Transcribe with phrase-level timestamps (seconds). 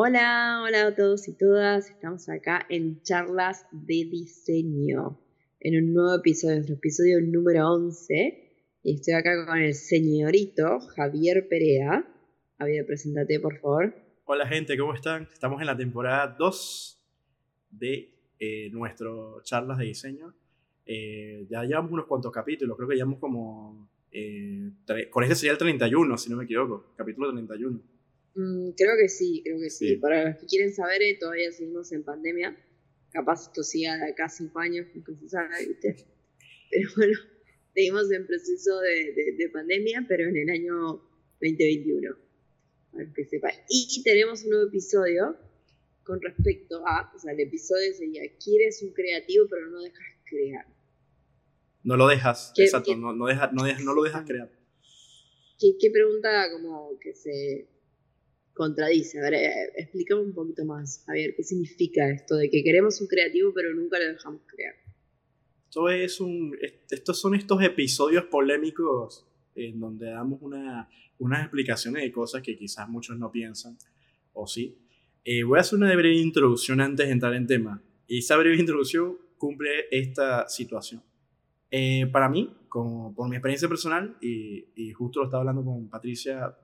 [0.00, 1.90] Hola, hola a todos y todas.
[1.90, 5.18] Estamos acá en charlas de diseño,
[5.58, 8.78] en un nuevo episodio, nuestro episodio número 11.
[8.84, 12.08] Y estoy acá con el señorito Javier Perea.
[12.60, 13.92] Javier, preséntate, por favor.
[14.24, 15.26] Hola, gente, ¿cómo están?
[15.32, 17.04] Estamos en la temporada 2
[17.70, 20.32] de eh, nuestro charlas de diseño.
[20.86, 23.90] Eh, ya llevamos unos cuantos capítulos, creo que llevamos como...
[24.12, 24.70] Eh,
[25.10, 27.97] con este sería el 31, si no me equivoco, capítulo 31.
[28.34, 29.96] Mm, creo que sí, creo que sí.
[29.96, 32.56] Para los que quieren saber, eh, todavía seguimos en pandemia.
[33.10, 35.96] Capaz esto siga de acá cinco años, nunca se sabe, ¿viste?
[36.70, 37.18] Pero bueno,
[37.74, 41.02] seguimos en proceso de, de, pandemia, pero en el año
[41.40, 42.14] 2021.
[42.92, 43.52] Para que sepan.
[43.70, 45.34] Y tenemos un nuevo episodio
[46.08, 50.66] con respecto a, o sea, el episodio sería, quieres un creativo pero no dejas crear.
[51.84, 54.50] No lo dejas, exacto, no, no, deja, no, no, lo dejas crear.
[55.58, 57.68] ¿Qué, ¿Qué, pregunta como que se
[58.58, 59.18] contradice?
[59.18, 63.06] A ver, eh, explícame un poquito más, Javier, ¿qué significa esto de que queremos un
[63.06, 64.74] creativo pero nunca lo dejamos crear?
[65.64, 66.56] Esto es un,
[66.90, 72.88] estos son estos episodios polémicos en donde damos una, unas explicaciones de cosas que quizás
[72.88, 73.78] muchos no piensan,
[74.32, 74.78] o sí,
[75.24, 77.82] eh, voy a hacer una breve introducción antes de entrar en tema.
[78.06, 81.02] Y esa breve introducción cumple esta situación.
[81.70, 85.88] Eh, para mí, como por mi experiencia personal, y, y, justo lo estaba hablando con
[85.90, 86.56] Patricia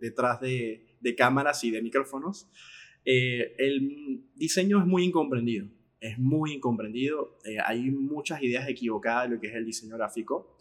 [0.00, 2.48] detrás de, de, cámaras y de micrófonos,
[3.04, 5.66] eh, el diseño es muy incomprendido.
[6.00, 7.38] Es muy incomprendido.
[7.64, 10.58] hay muchas ideas equivocadas de lo que es el diseño gráfico.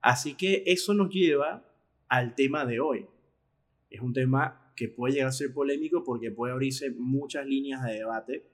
[0.00, 1.64] Así que eso nos lleva
[2.08, 3.06] al tema de hoy.
[3.88, 7.94] Es un tema que puede llegar a ser polémico porque puede abrirse muchas líneas de
[7.94, 8.46] debate.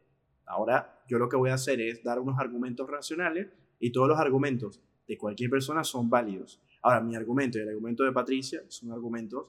[0.46, 3.48] Ahora, yo lo que voy a hacer es dar unos argumentos racionales
[3.80, 6.60] y todos los argumentos de cualquier persona son válidos.
[6.82, 9.46] Ahora, mi argumento y el argumento de Patricia son argumentos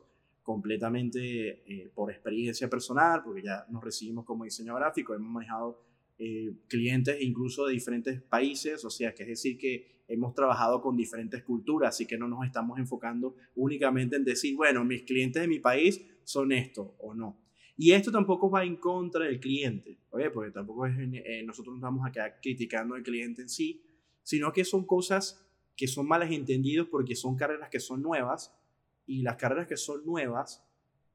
[0.50, 5.80] completamente eh, por experiencia personal, porque ya nos recibimos como diseño gráfico, hemos manejado
[6.18, 10.98] eh, clientes incluso de diferentes países, o sea, que es decir que hemos trabajado con
[10.98, 15.48] diferentes culturas, así que no nos estamos enfocando únicamente en decir, bueno, mis clientes de
[15.48, 17.38] mi país son esto o no.
[17.78, 22.08] Y esto tampoco va en contra del cliente, porque tampoco es, eh, nosotros nos vamos
[22.08, 23.84] a quedar criticando al cliente en sí,
[24.24, 25.46] sino que son cosas
[25.76, 28.59] que son malas entendidos porque son carreras que son nuevas
[29.10, 30.64] y las carreras que son nuevas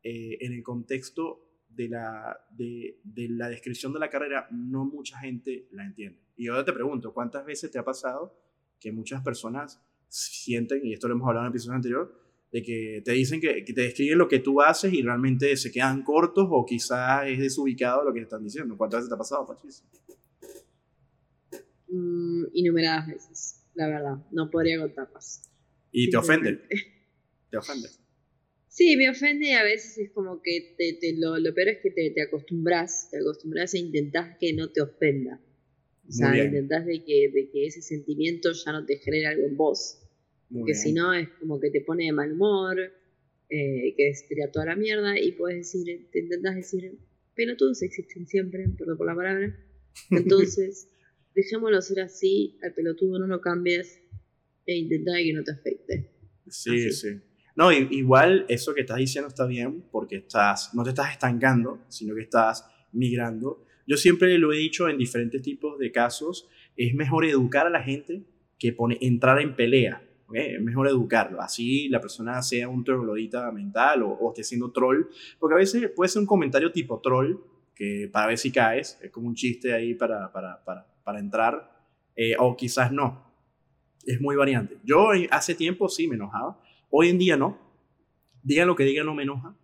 [0.03, 5.19] eh, en el contexto de la, de, de, la descripción de la carrera, no mucha
[5.21, 6.19] gente la entiende.
[6.37, 8.37] Y yo te pregunto, ¿cuántas veces te ha pasado
[8.81, 13.03] que muchas personas sienten, y esto lo hemos hablado en el episodio anterior, de que
[13.05, 16.49] te dicen que, que, te describen lo que tú haces y realmente se quedan cortos
[16.51, 18.77] o quizás es desubicado lo que están diciendo.
[18.77, 19.87] ¿Cuántas veces te ha pasado, Patricia?
[21.89, 24.17] Mm, innumeradas veces, la verdad.
[24.33, 25.49] No podría contarlas.
[25.93, 26.61] ¿Y te ofende?
[27.55, 27.89] ¿Te ofende?
[28.67, 31.79] Sí, me ofende y a veces es como que te, te, lo, lo, peor es
[31.81, 35.41] que te, te, acostumbras, te acostumbras e intentás que no te ofenda.
[36.09, 39.57] O sea, intentás de que, de que ese sentimiento ya no te genere algo en
[39.57, 40.01] vos.
[40.53, 42.77] porque si no es como que te pone de mal humor,
[43.49, 46.99] eh, que te tira toda la mierda y puedes decir, te intentás decir,
[47.37, 49.57] pelotudos existen siempre, perdón por la palabra.
[50.11, 50.89] Entonces,
[51.37, 54.01] dejémoslo ser así, al pelotudo no lo cambies
[54.67, 56.11] e intentá que no te afecte.
[56.49, 57.21] Sí, sí.
[57.57, 62.15] No, igual eso que estás diciendo está bien porque estás, no te estás estancando, sino
[62.15, 63.65] que estás migrando.
[63.87, 67.83] Yo siempre lo he dicho en diferentes tipos de casos, es mejor educar a la
[67.83, 68.25] gente
[68.59, 70.03] que pone, entrar en pelea.
[70.33, 75.05] Es mejor educarlo, así la persona sea un troglodita mental o, o, esté siendo troll,
[75.39, 77.37] porque a veces puede ser un comentario tipo troll,
[77.75, 81.71] que para ver si caes, es como un chiste ahí para, para, para, entrar,
[82.17, 83.33] eh, o quizás no.
[84.07, 84.79] Es muy variante.
[84.83, 86.61] Yo hace tiempo sí me enojaba,
[86.97, 87.59] Hoy en día no.
[88.45, 89.57] Digan lo que digan, no me enoja.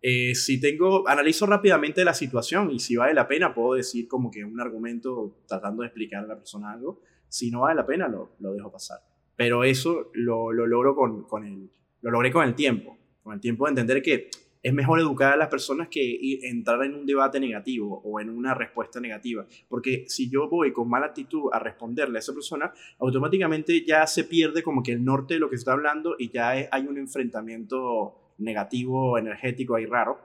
[0.00, 4.30] Eh, si tengo, analizo rápidamente la situación y si vale la pena, puedo decir como
[4.30, 7.02] que un argumento tratando de explicar a la persona algo.
[7.28, 9.00] Si no vale la pena, lo, lo dejo pasar.
[9.34, 12.96] Pero eso lo, lo logro con, con el, lo logré con el tiempo.
[13.20, 14.30] Con el tiempo de entender que
[14.62, 18.54] es mejor educar a las personas que entrar en un debate negativo o en una
[18.54, 19.46] respuesta negativa.
[19.68, 24.24] Porque si yo voy con mala actitud a responderle a esa persona, automáticamente ya se
[24.24, 26.98] pierde como que el norte de lo que se está hablando y ya hay un
[26.98, 30.18] enfrentamiento negativo, energético ahí raro.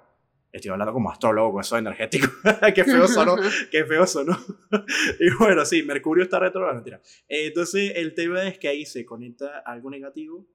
[0.52, 2.28] Estoy hablando como astrólogo, eso energético.
[2.76, 3.38] qué feo sonó,
[3.72, 4.38] qué feo sonó.
[5.20, 6.40] y bueno, sí, Mercurio está
[6.74, 7.02] mentira.
[7.30, 10.46] entonces, el tema es que ahí se conecta algo negativo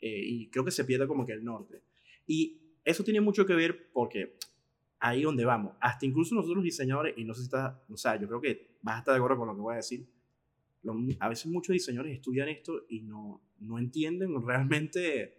[0.00, 1.82] eh, y creo que se pierde como que el norte.
[2.28, 4.36] Y eso tiene mucho que ver porque
[5.00, 8.20] ahí donde vamos, hasta incluso nosotros los diseñadores, y no sé si está, o sea,
[8.20, 10.06] yo creo que vas a estar de acuerdo con lo que voy a decir,
[11.18, 15.38] a veces muchos diseñadores estudian esto y no, no entienden realmente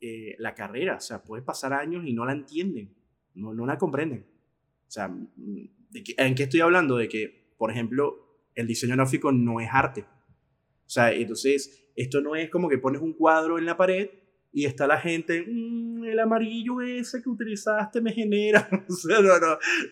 [0.00, 2.94] eh, la carrera, o sea, puede pasar años y no la entienden,
[3.34, 4.26] no, no la comprenden.
[4.86, 6.96] O sea, ¿en qué estoy hablando?
[6.96, 10.02] De que, por ejemplo, el diseño gráfico no es arte.
[10.02, 14.08] O sea, entonces, esto no es como que pones un cuadro en la pared
[14.58, 18.68] y está la gente, mm, el amarillo ese que utilizaste me genera.
[18.88, 19.20] o sea,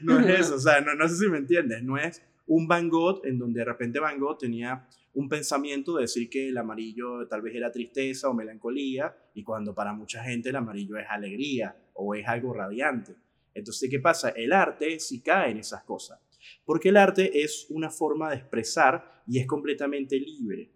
[0.00, 0.56] no, es eso.
[0.56, 1.84] O sea, no, no sé si me entiendes.
[1.84, 6.02] No es un Van Gogh en donde de repente Van Gogh tenía un pensamiento de
[6.02, 10.48] decir que el amarillo tal vez era tristeza o melancolía y cuando para mucha gente
[10.48, 13.14] el amarillo es alegría o es algo radiante.
[13.54, 14.30] Entonces, ¿qué pasa?
[14.30, 16.18] El arte sí cae en esas cosas,
[16.64, 20.72] porque el arte es una forma de expresar y es completamente libre.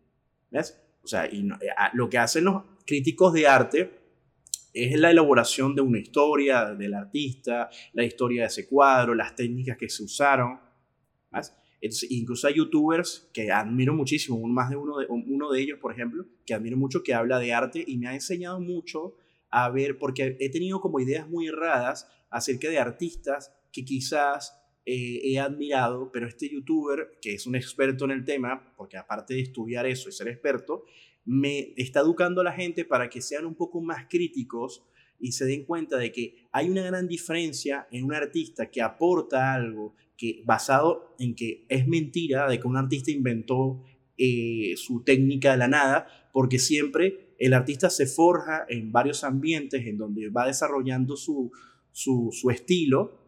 [0.49, 0.81] ¿Ves?
[1.03, 1.43] O sea, eh,
[1.95, 4.00] lo que hacen los críticos de arte
[4.73, 9.77] es la elaboración de una historia del artista, la historia de ese cuadro, las técnicas
[9.77, 10.61] que se usaron.
[11.32, 11.53] ¿ves?
[12.11, 16.27] incluso hay youtubers que admiro muchísimo, más de uno de, uno de ellos, por ejemplo,
[16.44, 19.17] que admiro mucho, que habla de arte y me ha enseñado mucho
[19.50, 24.56] a ver, porque he tenido como ideas muy erradas acerca de artistas que quizás
[24.87, 29.35] eh, he admirado, pero este youtuber, que es un experto en el tema, porque aparte
[29.35, 30.85] de estudiar eso y ser experto,
[31.25, 34.83] me está educando a la gente para que sean un poco más críticos
[35.19, 39.53] y se den cuenta de que hay una gran diferencia en un artista que aporta
[39.53, 43.83] algo, que basado en que es mentira de que un artista inventó
[44.17, 49.87] eh, su técnica de la nada, porque siempre el artista se forja en varios ambientes
[49.87, 51.51] en donde va desarrollando su,
[51.93, 53.19] su, estilo.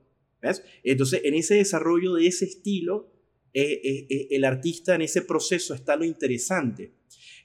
[0.40, 0.62] ¿ves?
[0.82, 3.10] Entonces, en ese desarrollo de ese estilo,
[3.54, 6.92] eh, eh, el artista en ese proceso está lo interesante.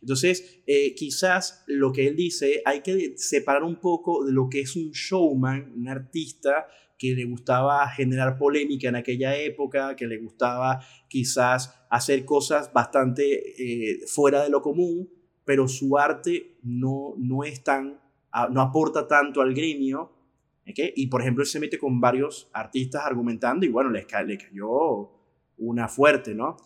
[0.02, 0.62] Entonces,
[0.96, 4.92] quizás lo que él dice, hay que separar un poco de lo que es un
[4.92, 6.68] showman, un artista
[6.98, 13.54] que le gustaba generar polémica en aquella época, que le gustaba quizás hacer cosas bastante
[13.62, 15.10] eh, fuera de lo común,
[15.46, 18.02] pero su arte no, no es tan,
[18.52, 20.14] no aporta tanto al gremio.
[20.66, 25.12] Y por ejemplo, él se mete con varios artistas argumentando y bueno, le, le cayó
[25.60, 26.58] una fuerte, ¿no?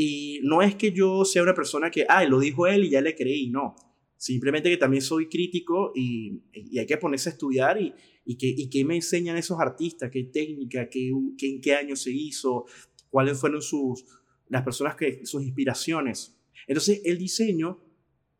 [0.00, 3.00] Y no es que yo sea una persona que, ah, lo dijo él y ya
[3.00, 3.74] le creí, no.
[4.16, 7.92] Simplemente que también soy crítico y, y hay que ponerse a estudiar y,
[8.24, 11.96] y qué, y qué me enseñan esos artistas, qué técnica, qué, qué, en qué año
[11.96, 12.66] se hizo,
[13.10, 14.04] cuáles fueron sus,
[14.48, 16.38] las personas que, sus inspiraciones.
[16.68, 17.80] Entonces, el diseño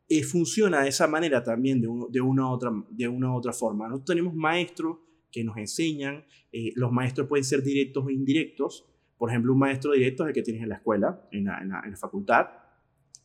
[0.08, 3.88] eh, funciona de esa manera también, de, de, una, otra, de una otra forma.
[3.88, 4.98] Nosotros tenemos maestros
[5.32, 8.84] que nos enseñan, eh, los maestros pueden ser directos o indirectos.
[9.18, 11.90] Por ejemplo, un maestro directo es el que tienes en la escuela, en la, en
[11.90, 12.46] la, facultad.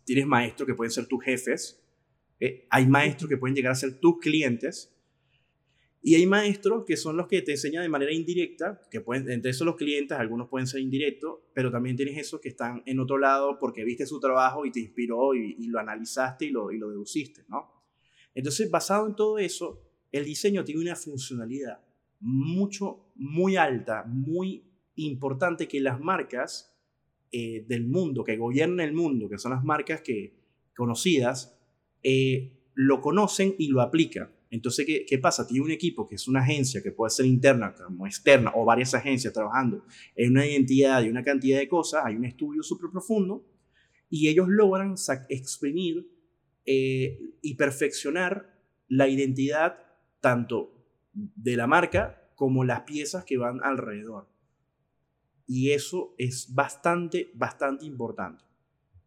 [0.03, 1.81] Tienes maestros que pueden ser tus jefes.
[2.39, 4.89] Eh, hay maestros que pueden llegar a ser tus clientes.
[6.01, 9.51] Y hay maestros que son los que te enseñan de manera indirecta, que pueden, entre
[9.51, 13.17] esos los clientes, algunos pueden ser indirectos, pero también tienes esos que están en otro
[13.17, 16.89] lado porque viste su trabajo y te inspiró y, lo analizaste y lo, y lo
[16.89, 17.71] deduciste, ¿no?
[18.35, 19.81] Entonces, basado en todo eso,
[20.11, 21.79] el diseño tiene una funcionalidad
[22.19, 26.75] mucho, muy alta, muy importante que las marcas
[27.31, 30.35] eh, del mundo, que gobiernan el mundo, que son las marcas que,
[30.75, 31.59] conocidas,
[32.03, 34.31] eh, lo conocen y lo aplican.
[34.49, 35.47] Entonces, ¿qué, ¿qué, pasa?
[35.47, 38.93] Tiene un equipo que es una agencia que puede ser interna como externa o varias
[38.93, 39.83] agencias trabajando
[40.15, 43.43] en una identidad y una cantidad de cosas, hay un estudio súper profundo
[44.11, 44.93] y ellos logran
[45.29, 46.07] exprimir
[46.67, 48.53] eh, y perfeccionar
[48.87, 49.79] la identidad
[50.21, 54.32] tanto de la marca como las piezas que van alrededor.
[55.47, 58.43] Y eso es bastante, bastante importante,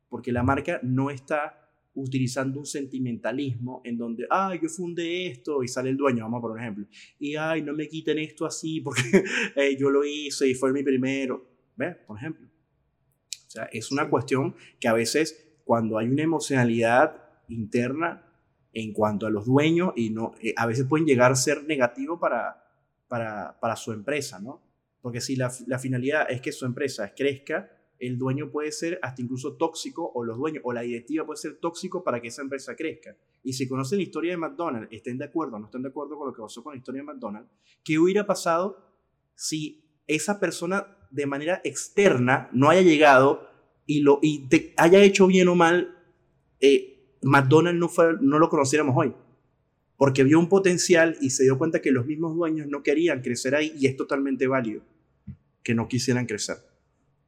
[0.09, 1.67] porque la marca no está
[1.97, 6.59] utilizando un sentimentalismo en donde, ay, yo fundé esto y sale el dueño, vamos por
[6.59, 6.87] ejemplo,
[7.19, 9.03] y ay, no me quiten esto así porque
[9.57, 11.43] eh, yo lo hice y fue mi primero,
[11.75, 11.97] ¿ves?
[12.07, 12.47] Por ejemplo.
[12.47, 17.17] O sea, es una cuestión que a veces cuando hay una emocionalidad
[17.49, 18.23] interna
[18.75, 22.21] en cuanto a los dueños y no, eh, a veces pueden llegar a ser negativo
[22.21, 22.63] para,
[23.09, 24.66] para, para su empresa, ¿no?
[25.07, 27.71] Porque si la, la finalidad es que su empresa crezca,
[28.01, 31.59] el dueño puede ser hasta incluso tóxico o los dueños o la directiva puede ser
[31.61, 33.17] tóxico para que esa empresa crezca.
[33.45, 36.19] Y si conocen la historia de McDonald's, estén de acuerdo o no estén de acuerdo
[36.19, 37.49] con lo que pasó con la historia de McDonald's,
[37.85, 38.97] ¿qué hubiera pasado
[39.37, 43.49] si esa persona de manera externa no haya llegado
[43.87, 45.97] y, lo, y te haya hecho bien o mal,
[46.59, 49.15] eh, McDonald's no, fue, no lo conociéramos hoy?
[49.97, 53.55] Porque vio un potencial y se dio cuenta que los mismos dueños no querían crecer
[53.55, 54.83] ahí y es totalmente válido
[55.67, 56.59] que no quisieran crecer.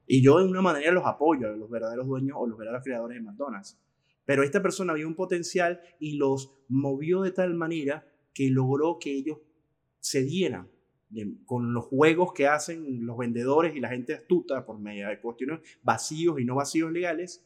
[0.07, 3.17] Y yo de una manera los apoyo, a los verdaderos dueños o los verdaderos creadores
[3.17, 3.77] de McDonald's.
[4.25, 9.11] Pero esta persona vio un potencial y los movió de tal manera que logró que
[9.11, 9.39] ellos
[9.99, 10.71] se dieran
[11.47, 15.59] con los juegos que hacen los vendedores y la gente astuta por medio de cuestiones
[15.83, 17.45] vacíos y no vacíos legales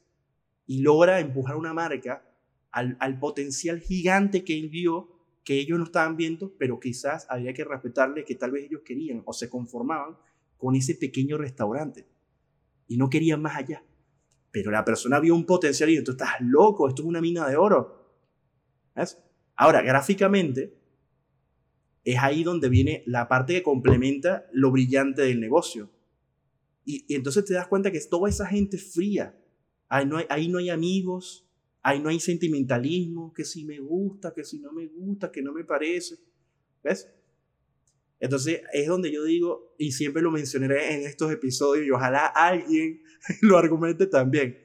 [0.67, 2.23] y logra empujar una marca
[2.71, 5.09] al, al potencial gigante que él vio
[5.43, 9.23] que ellos no estaban viendo, pero quizás había que respetarle que tal vez ellos querían
[9.25, 10.19] o se conformaban
[10.63, 12.07] con ese pequeño restaurante
[12.87, 13.85] y no querían más allá.
[14.53, 17.57] Pero la persona vio un potencial y dijo, estás loco, esto es una mina de
[17.57, 18.15] oro.
[18.95, 19.21] ¿Ves?
[19.57, 20.79] Ahora, gráficamente,
[22.05, 25.91] es ahí donde viene la parte que complementa lo brillante del negocio.
[26.85, 29.37] Y, entonces te das cuenta que toda esa gente fría.
[29.89, 30.07] Ahí
[30.49, 31.45] no hay amigos,
[31.83, 35.53] ahí no hay sentimentalismo, que si me gusta, que si no me gusta, que no
[35.53, 36.21] me parece.
[36.85, 37.13] ¿Ves?
[38.23, 43.03] Entonces es donde yo digo, y siempre lo mencionaré en estos episodios, y ojalá alguien
[43.43, 44.57] lo argumente también.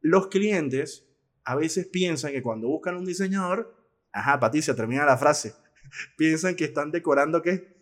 [0.00, 1.08] Los clientes
[1.44, 3.72] a veces piensan que cuando buscan un diseñador,
[4.10, 5.54] ajá, Patricia, termina la frase,
[6.18, 7.78] piensan que están decorando qué.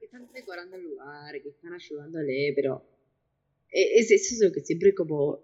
[0.00, 2.84] están decorando el lugar, que están ayudándole, pero
[3.68, 5.40] e, es eso lo que siempre como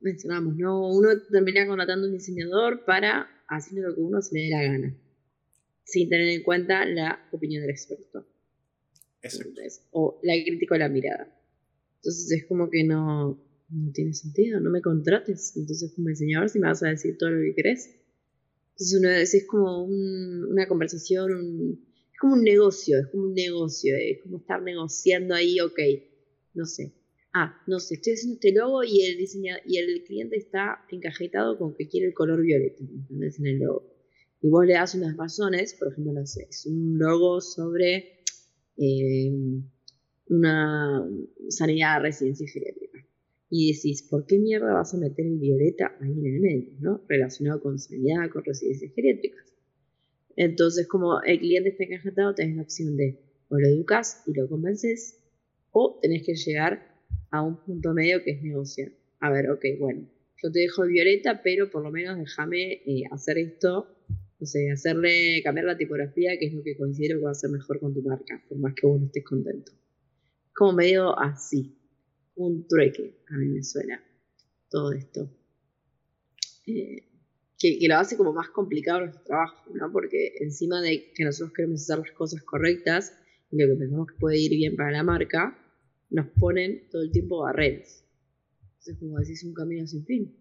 [0.00, 0.88] mencionamos, ¿no?
[0.88, 4.96] Uno termina contratando un diseñador para hacer lo que uno se le dé la gana
[5.88, 8.26] sin tener en cuenta la opinión del experto.
[9.90, 11.34] o la crítica o la mirada.
[11.96, 15.56] Entonces es como que no, no tiene sentido, no me contrates.
[15.56, 17.88] Entonces como diseñador si me vas a decir todo lo que querés.
[18.72, 21.80] Entonces uno es, como una conversación,
[22.12, 25.80] es como un negocio, es como un negocio, es como estar negociando ahí, ok,
[26.52, 26.92] no sé.
[27.32, 31.58] Ah, no sé, estoy haciendo este logo y el diseñador, y el cliente está encajetado
[31.58, 33.38] con que quiere el color violeta, ¿entendés?
[33.38, 33.97] En el logo
[34.40, 38.22] y vos le das unas razones, por ejemplo, no sé, es un logo sobre
[38.76, 39.32] eh,
[40.28, 41.08] una
[41.48, 43.04] sanidad residencia geriátrica.
[43.50, 47.02] Y decís, ¿por qué mierda vas a meter el violeta ahí en el medio, ¿no?
[47.08, 49.54] Relacionado con sanidad, con residencias geriátricas.
[50.36, 53.18] Entonces, como el cliente está encajetado, tenés la opción de
[53.48, 55.18] o lo educas y lo convences,
[55.70, 56.94] o tenés que llegar
[57.30, 58.92] a un punto medio que es negociar.
[59.20, 60.08] A ver, ok, bueno,
[60.42, 63.97] yo te dejo el violeta, pero por lo menos déjame eh, hacer esto
[64.40, 67.50] no sé, hacerle cambiar la tipografía, que es lo que considero que va a ser
[67.50, 69.72] mejor con tu marca, por más que vos no estés contento.
[70.54, 71.76] Como medio así,
[72.36, 74.02] un trueque, a mí me suena
[74.68, 75.28] todo esto.
[76.66, 77.04] Eh,
[77.58, 79.90] que, lo hace como más complicado nuestro trabajo, ¿no?
[79.90, 83.12] Porque encima de que nosotros queremos hacer las cosas correctas
[83.50, 85.58] y lo que pensamos que puede ir bien para la marca,
[86.10, 88.04] nos ponen todo el tiempo barreras.
[88.62, 90.36] Entonces, como decís, un camino sin fin.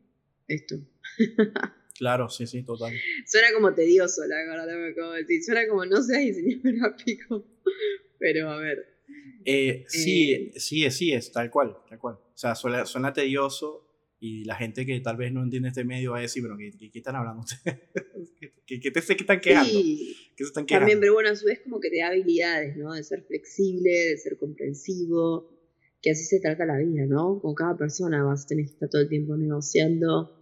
[0.48, 0.76] Esto.
[1.98, 2.94] Claro, sí, sí, total.
[3.26, 5.44] Suena como tedioso, la verdad, me acabo de decir.
[5.44, 7.46] Suena como no seas diseñador gráfico.
[8.20, 8.86] Pero a ver.
[9.46, 12.16] Eh, sí, eh, sí, sí, es tal cual, tal cual.
[12.16, 13.84] O sea, suena, suena, tedioso
[14.20, 16.72] y la gente que tal vez no entiende este medio va a decir, pero ¿qué,
[16.92, 17.80] qué, están hablando ustedes?
[18.68, 19.70] ¿Qué, qué, te, ¿Qué están quejando?
[19.70, 20.84] Sí, ¿Qué se están quejando?
[20.84, 22.94] También, pero bueno, a su vez como que te da habilidades, ¿no?
[22.94, 25.50] De ser flexible, de ser comprensivo,
[26.02, 27.40] que así se trata la vida, ¿no?
[27.40, 30.37] Con cada persona vas a tener que estar todo el tiempo negociando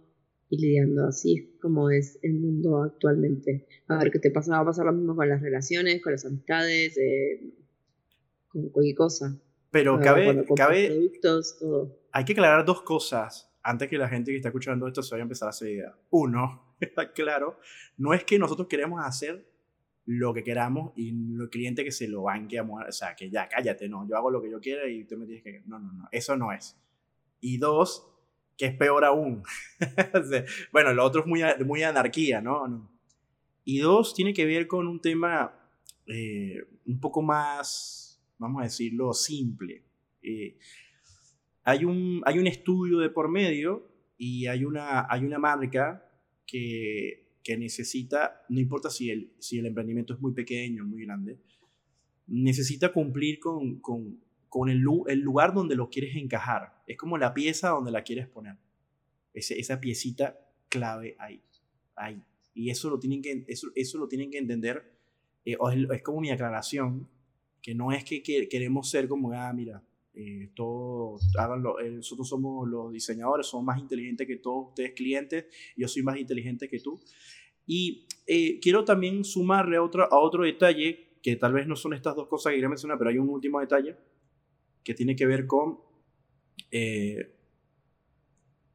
[0.48, 1.06] y lidiando.
[1.06, 3.66] Así como es el mundo actualmente.
[3.88, 6.24] A ver qué te pasa, va a pasar lo mismo con las relaciones, con las
[6.24, 7.54] amistades, eh,
[8.48, 9.40] con cualquier cosa.
[9.70, 11.98] Pero cabe, cabe productos, todo.
[12.12, 15.22] Hay que aclarar dos cosas antes que la gente que está escuchando esto se vaya
[15.22, 15.94] a empezar a hacer idea.
[16.10, 17.58] Uno, está claro,
[17.96, 19.46] no es que nosotros queremos hacer
[20.06, 23.48] lo que queramos y el cliente que se lo banque a o sea, que ya
[23.48, 25.92] cállate, no, yo hago lo que yo quiera y tú me tienes que no, no,
[25.92, 26.78] no, eso no es.
[27.40, 28.08] Y dos,
[28.56, 29.42] que es peor aún.
[30.72, 31.26] bueno, lo otro es
[31.66, 32.90] muy, anarquía, ¿no?
[33.64, 35.52] Y dos, tiene que ver con un tema
[36.06, 39.84] eh, un poco más, vamos a decirlo, simple.
[40.22, 40.56] Eh,
[41.64, 46.02] hay, un, hay un estudio de por medio y hay una, hay una marca
[46.46, 51.38] que, que necesita, no importa si el, si el emprendimiento es muy pequeño, muy grande,
[52.26, 53.80] necesita cumplir con,
[54.48, 56.82] con el, el, lugar donde lo quieres encajar.
[56.86, 58.56] Es como la pieza donde la quieres poner.
[59.34, 60.38] Ese, esa piecita
[60.68, 61.42] clave ahí.
[61.94, 62.22] ahí.
[62.56, 64.96] Y eso lo tienen que, eso, eso lo tienen que entender.
[65.44, 65.58] Eh,
[65.92, 67.06] es, como mi aclaración,
[67.62, 69.82] que no es que, queremos ser como, ah, mira,
[70.14, 71.22] eh, todos,
[71.82, 75.44] eh, nosotros somos los diseñadores, somos más inteligentes que todos ustedes clientes,
[75.76, 76.98] yo soy más inteligente que tú.
[77.66, 78.06] Y
[78.62, 82.26] quiero también sumarle a otro, a otro detalle, que tal vez no son estas dos
[82.26, 83.96] cosas que quería mencionar, pero hay un último detalle,
[84.86, 85.80] que tiene que ver con
[86.70, 87.34] eh,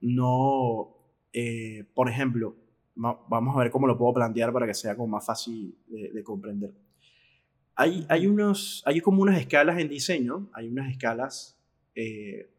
[0.02, 0.94] no,
[1.32, 2.58] eh, por ejemplo,
[2.96, 6.74] vamos a ver cómo lo puedo plantear para que sea como más fácil de, comprender.
[7.76, 11.58] Hay, hay, unos, hay como unas escalas en diseño, hay unas escalas
[11.96, 12.52] eh,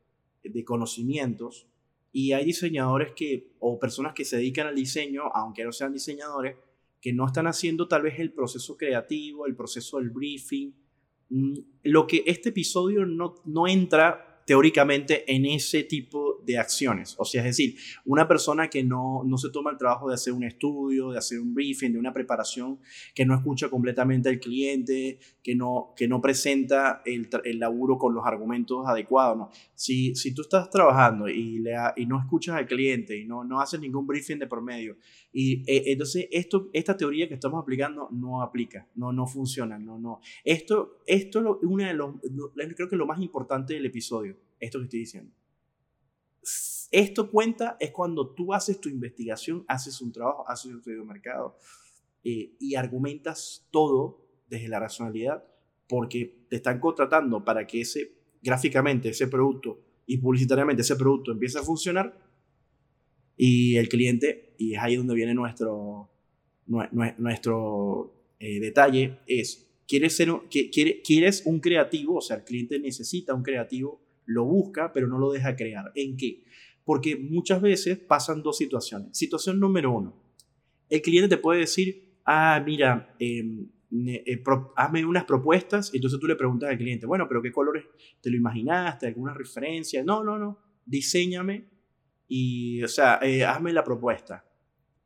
[0.43, 1.69] de conocimientos
[2.11, 6.57] y hay diseñadores que, o personas que se dedican al diseño, aunque no sean diseñadores,
[7.03, 10.73] que no están haciendo tal vez el proceso creativo, el proceso del briefing,
[11.83, 17.15] lo que este episodio no, no entra teóricamente en ese tipo de acciones.
[17.19, 20.33] O sea, es decir, una persona que no, no se toma el trabajo de hacer
[20.33, 22.79] un estudio, de hacer un briefing, de una preparación,
[23.15, 28.15] que no escucha completamente al cliente, que no, que no presenta el, el laburo con
[28.15, 29.39] los argumentos adecuados.
[29.39, 29.51] ¿no?
[29.75, 33.61] Si, si tú estás trabajando y, le, y no escuchas al cliente y no, no
[33.61, 34.97] haces ningún briefing de promedio,
[35.33, 39.79] y eh, entonces esto, esta teoría que estamos aplicando no aplica, no, no funciona.
[39.79, 40.21] No, no.
[40.45, 42.17] Esto, esto es una de los,
[42.77, 45.33] creo que lo más importante del episodio, esto que estoy diciendo.
[46.91, 51.05] Esto cuenta es cuando tú haces tu investigación, haces un trabajo, haces un estudio de
[51.05, 51.57] mercado
[52.25, 55.45] eh, y argumentas todo desde la racionalidad
[55.89, 61.59] porque te están contratando para que ese, gráficamente, ese producto y publicitariamente ese producto empiece
[61.59, 62.15] a funcionar
[63.37, 66.11] y el cliente, y es ahí donde viene nuestro,
[66.67, 72.17] nuestro eh, detalle, es, ¿quieres, ser, ¿quieres un creativo?
[72.17, 75.93] O sea, el cliente necesita un creativo, lo busca, pero no lo deja crear.
[75.95, 76.45] ¿En qué?
[76.85, 79.17] Porque muchas veces pasan dos situaciones.
[79.17, 80.15] Situación número uno,
[80.89, 84.43] el cliente te puede decir, ah, mira, em, eh,
[84.77, 87.85] hazme unas propuestas, y entonces tú le preguntas al cliente, bueno, pero ¿qué colores
[88.21, 89.07] te lo imaginaste?
[89.07, 90.03] ¿Alguna referencia?
[90.03, 91.67] No, no, no, diseñame
[92.29, 94.45] y, o sea, eh, hazme la propuesta.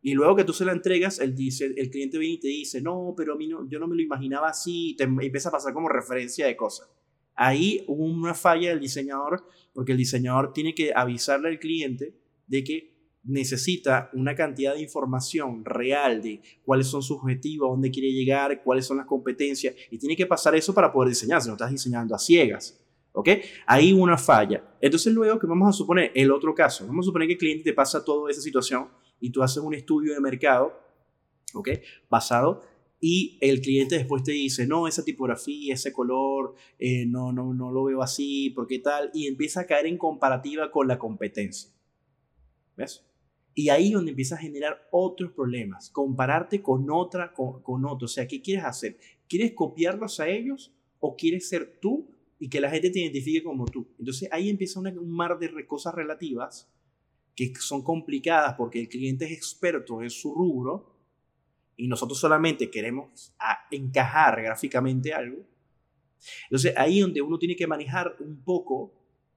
[0.02, 2.80] Y luego que tú se la entregas, el, dice, el cliente viene y te dice,
[2.80, 5.52] no, pero a mí no, yo no me lo imaginaba así, y te empieza a
[5.52, 6.88] pasar como referencia de cosas.
[7.37, 12.14] Ahí hubo una falla del diseñador, porque el diseñador tiene que avisarle al cliente
[12.47, 18.12] de que necesita una cantidad de información real de cuáles son sus objetivos, dónde quiere
[18.12, 21.55] llegar, cuáles son las competencias, y tiene que pasar eso para poder diseñar, si no
[21.55, 22.81] estás diseñando a ciegas.
[23.12, 23.31] ¿Ok?
[23.66, 24.62] Ahí una falla.
[24.81, 27.64] Entonces luego que vamos a suponer el otro caso, vamos a suponer que el cliente
[27.64, 28.88] te pasa toda esa situación
[29.21, 30.78] y tú haces un estudio de mercado,
[31.55, 31.71] ¿ok?
[32.11, 32.62] Basado
[33.00, 37.71] y el cliente después te dice, no, esa tipografía, ese color, eh, no, no, no
[37.71, 39.11] lo veo así, ¿por qué tal?
[39.12, 41.71] Y empieza a caer en comparativa con la competencia.
[42.76, 43.07] ¿Ves?
[43.55, 48.05] Y ahí es donde empieza a generar otros problemas, compararte con otra, con, con otro.
[48.05, 48.99] O sea, ¿qué quieres hacer?
[49.29, 53.65] ¿Quieres copiarlos a ellos o quieres ser tú y que la gente te identifique como
[53.67, 53.88] tú.
[53.99, 56.70] Entonces ahí empieza un mar de cosas relativas
[57.35, 60.95] que son complicadas porque el cliente es experto en su rubro
[61.77, 63.35] y nosotros solamente queremos
[63.71, 65.45] encajar gráficamente algo.
[66.45, 68.93] Entonces ahí donde uno tiene que manejar un poco,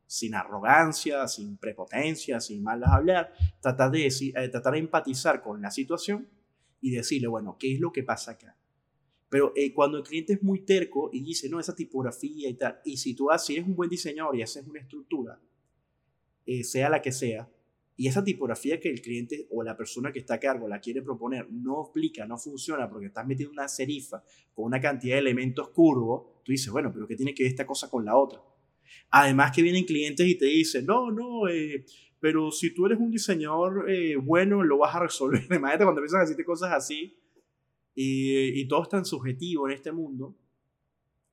[0.08, 5.70] sin arrogancia, sin prepotencia, sin malas hablar, tratar de, eh, tratar de empatizar con la
[5.70, 6.28] situación
[6.82, 8.58] y decirle, bueno, ¿qué es lo que pasa acá?
[9.30, 12.80] Pero eh, cuando el cliente es muy terco y dice, no, esa tipografía y tal,
[12.84, 15.40] y si tú haces, eres un buen diseñador y haces una estructura,
[16.46, 17.48] eh, sea la que sea,
[18.00, 21.02] y esa tipografía que el cliente o la persona que está a cargo la quiere
[21.02, 25.68] proponer no aplica, no funciona porque estás metiendo una serifa con una cantidad de elementos
[25.72, 28.42] curvos, tú dices, bueno, pero ¿qué tiene que ver esta cosa con la otra?
[29.10, 31.84] Además que vienen clientes y te dicen, no, no, eh,
[32.22, 33.86] pero si tú eres un diseñador
[34.24, 35.42] bueno, lo vas a resolver.
[35.52, 37.20] Imagínate cuando empiezan a decirte cosas así,
[37.96, 40.38] y, todo es tan subjetivo en este mundo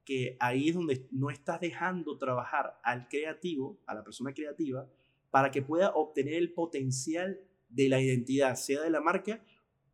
[0.04, 4.90] que ahí es donde no estás dejando trabajar al creativo, a la persona creativa,
[5.36, 9.44] para que pueda obtener el potencial de la identidad, sea de la marca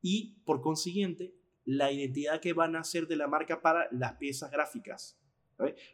[0.00, 4.52] y por consiguiente la identidad que van a hacer de la marca para las piezas
[4.52, 5.20] gráficas,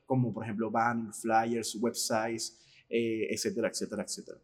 [0.05, 4.39] como por ejemplo banners, flyers, websites, eh, etcétera, etcétera, etcétera.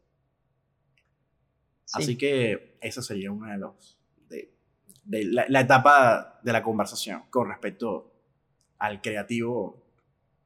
[1.93, 4.01] Así que esa sería una de los
[5.05, 8.11] de la, etapa de la conversación con respecto
[8.79, 9.85] al creativo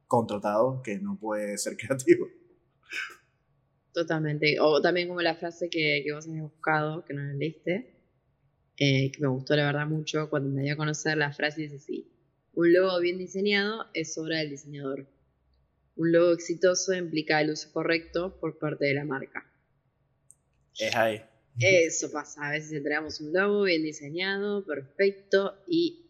[0.08, 2.26] contratado que no puede ser creativo.
[3.92, 4.58] Totalmente.
[4.60, 7.98] O también como la frase que, que vos has buscado, que no la leíste,
[8.76, 11.76] eh, que me gustó la verdad mucho cuando me dio a conocer la frase dice
[11.76, 12.12] así,
[12.54, 15.06] un logo bien diseñado es obra del diseñador.
[15.96, 19.44] Un logo exitoso implica el uso correcto por parte de la marca.
[20.78, 21.20] Es ahí.
[21.58, 26.06] Eso pasa, a veces entregamos un logo bien diseñado, perfecto, y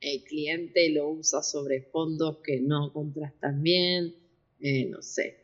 [0.00, 4.14] el cliente lo usa sobre fondos que no contrastan bien,
[4.60, 5.41] eh, no sé.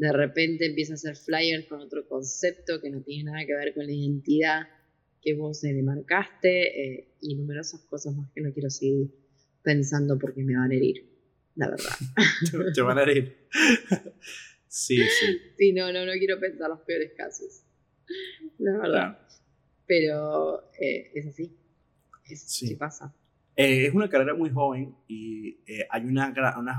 [0.00, 3.74] De repente empieza a hacer flyers con otro concepto que no tiene nada que ver
[3.74, 4.62] con la identidad
[5.20, 9.10] que vos le marcaste eh, y numerosas cosas más que no quiero seguir
[9.62, 11.04] pensando porque me van a herir,
[11.54, 11.92] la verdad.
[12.74, 13.46] te, van a herir.
[14.68, 15.38] sí, sí.
[15.58, 17.64] Sí, no, no, no quiero pensar los peores casos
[18.58, 19.18] la verdad.
[19.86, 21.56] Pero eh, es así.
[22.24, 22.74] Es, sí.
[22.76, 23.14] pasa.
[23.56, 26.32] Eh, es una carrera muy joven y eh, hay una,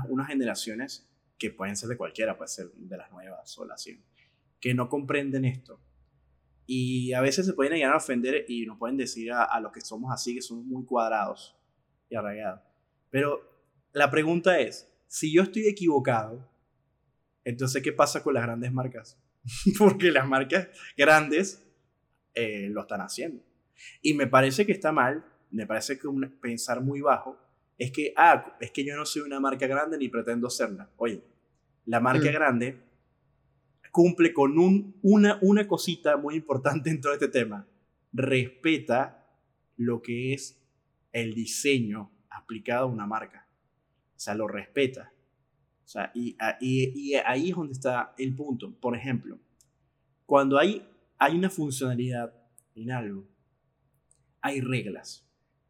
[0.08, 1.08] unas generaciones
[1.42, 4.00] que pueden ser de cualquiera, puede ser de las nuevas o las 100,
[4.60, 5.80] que no comprenden esto.
[6.66, 9.72] Y a veces se pueden llegar a ofender y nos pueden decir a, a los
[9.72, 11.56] que somos así, que somos muy cuadrados
[12.08, 12.60] y arraigados.
[13.10, 13.42] Pero
[13.92, 16.48] la pregunta es, si yo estoy equivocado,
[17.42, 19.18] entonces ¿qué pasa con las grandes marcas?
[19.78, 21.60] porque las marcas grandes
[22.34, 23.42] eh, lo están haciendo.
[24.00, 27.36] Y me parece que está mal, me parece que un pensar muy bajo
[27.78, 30.88] es que, ah, es que yo no soy una marca grande ni pretendo serla.
[30.98, 31.31] Oye,
[31.86, 32.32] la marca mm.
[32.32, 32.80] grande
[33.90, 37.66] cumple con un, una, una cosita muy importante en todo este tema.
[38.12, 39.28] Respeta
[39.76, 40.60] lo que es
[41.12, 43.46] el diseño aplicado a una marca.
[44.16, 45.12] O sea, lo respeta.
[45.84, 48.72] O sea, y, y, ahí es donde está el punto.
[48.80, 49.38] Por ejemplo,
[50.24, 52.34] cuando hay, hay una funcionalidad
[52.74, 53.28] en algo,
[54.40, 55.28] hay reglas.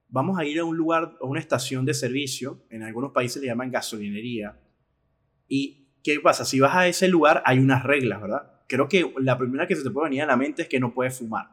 [0.08, 3.48] Vamos a ir a un lugar, a una estación de servicio, en algunos países le
[3.48, 4.60] llaman gasolinería,
[5.48, 6.44] y ¿qué pasa?
[6.44, 8.52] Si vas a ese lugar hay unas reglas, ¿verdad?
[8.68, 10.94] Creo que la primera que se te puede venir a la mente es que no
[10.94, 11.50] puedes fumar,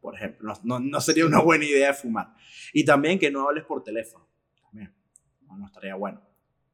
[0.00, 0.54] por ejemplo.
[0.62, 2.34] No, sería una buena idea fumar.
[2.72, 4.26] Y también que no hables por teléfono.
[4.62, 4.94] También.
[5.42, 6.22] No, estaría bueno.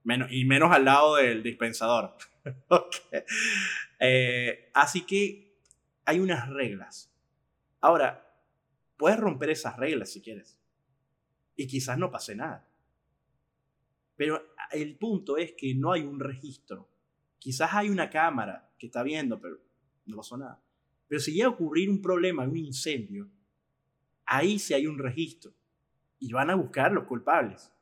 [0.04, 2.16] Menos, y menos al lado del dispensador.
[4.00, 5.58] Eh, así que
[6.04, 7.12] hay unas reglas.
[7.80, 8.32] Ahora,
[8.96, 10.56] puedes romper esas reglas si quieres.
[11.56, 12.68] Y quizás no pase nada.
[14.16, 14.40] Pero
[14.72, 16.88] el punto es que no hay un registro.
[17.38, 19.58] Quizás hay una cámara que está viendo, pero
[20.06, 20.62] no pasó nada.
[21.06, 23.28] Pero si llega a ocurrir un problema, un incendio,
[24.26, 25.52] ahí sí hay un registro.
[26.18, 27.72] Y van a buscar los culpables.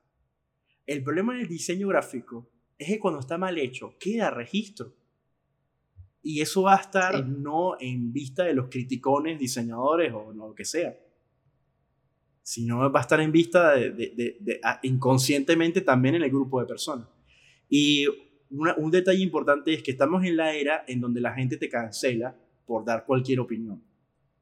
[0.87, 4.95] El problema del diseño gráfico es que cuando está mal hecho, queda registro.
[6.23, 10.65] Y eso va a estar no en vista de los criticones, diseñadores o lo que
[10.65, 10.97] sea,
[12.47, 13.75] sino va a estar en vista
[14.83, 17.09] inconscientemente también en el grupo de personas.
[17.69, 18.07] Y
[18.49, 22.37] un detalle importante es que estamos en la era en donde la gente te cancela
[22.65, 23.83] por dar cualquier opinión.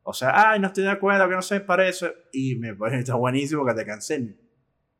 [0.02, 2.12] O sea, ay, no estoy de acuerdo, que no sé, para eso.
[2.30, 4.38] Y me parece está buenísimo que te cancelen.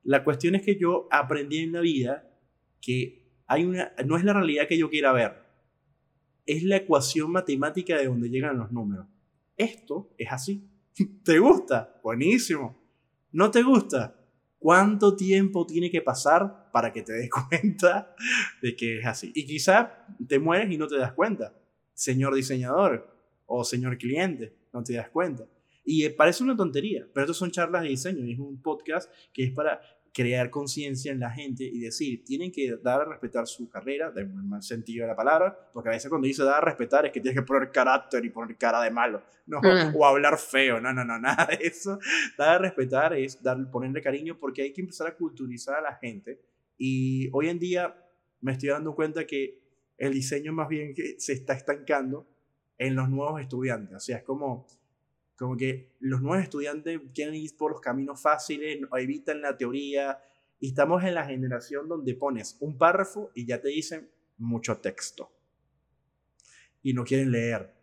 [0.05, 2.27] La cuestión es que yo aprendí en la vida
[2.81, 5.43] que hay una, no es la realidad que yo quiera ver,
[6.47, 9.07] es la ecuación matemática de donde llegan los números.
[9.59, 10.67] Esto es así.
[11.23, 12.01] ¿Te gusta?
[12.03, 12.84] Buenísimo.
[13.35, 14.15] ¿No te gusta?
[14.61, 18.15] ¿Cuánto tiempo tiene que pasar para que te des cuenta
[18.63, 19.33] de que es así?
[19.35, 21.53] Y quizá te mueres y no te das cuenta,
[21.93, 23.13] señor diseñador
[23.47, 25.49] o señor cliente, no te das cuenta.
[25.85, 29.43] Y parece una tontería, pero esto son charlas de diseño y es un podcast que
[29.43, 29.81] es para
[30.15, 34.31] crear conciencia en la gente y decir, tienen que dar a respetar su carrera, en
[34.31, 37.11] el mal sentido de la palabra, porque a veces cuando dice dar a respetar es
[37.11, 39.93] que tienes que poner carácter y poner cara de malo, no, ah.
[39.99, 41.99] o hablar feo, no, no, no, nada de eso.
[42.39, 45.97] Dar a respetar es dar, ponerle cariño porque hay que empezar a culturizar a la
[45.97, 46.41] gente
[46.79, 47.93] y hoy en día
[48.41, 49.65] me estoy dando cuenta que
[49.99, 52.29] el diseño más bien que se está estancando
[52.79, 54.67] en los nuevos estudiantes, o sea, es como
[55.37, 60.19] como que los nuevos estudiantes quieren ir por los caminos fáciles, evitan la teoría.
[60.61, 65.31] Y estamos en la generación donde pones un párrafo y ya te dicen mucho texto.
[66.83, 67.75] Y no quieren leer.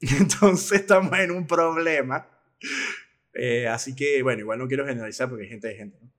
[0.00, 2.28] Entonces estamos en un problema.
[3.34, 5.98] Eh, así que, bueno, igual no quiero generalizar porque hay gente de gente.
[6.00, 6.12] ¿no?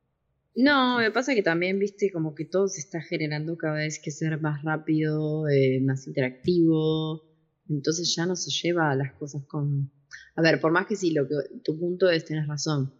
[0.56, 4.12] No, me pasa que también, viste, como que todo se está generando cada vez que
[4.12, 7.24] ser más rápido, eh, más interactivo.
[7.70, 9.92] Entonces ya no se lleva las cosas con,
[10.39, 12.93] a ver, por más que sí, lo que tu punto es, tienes razón,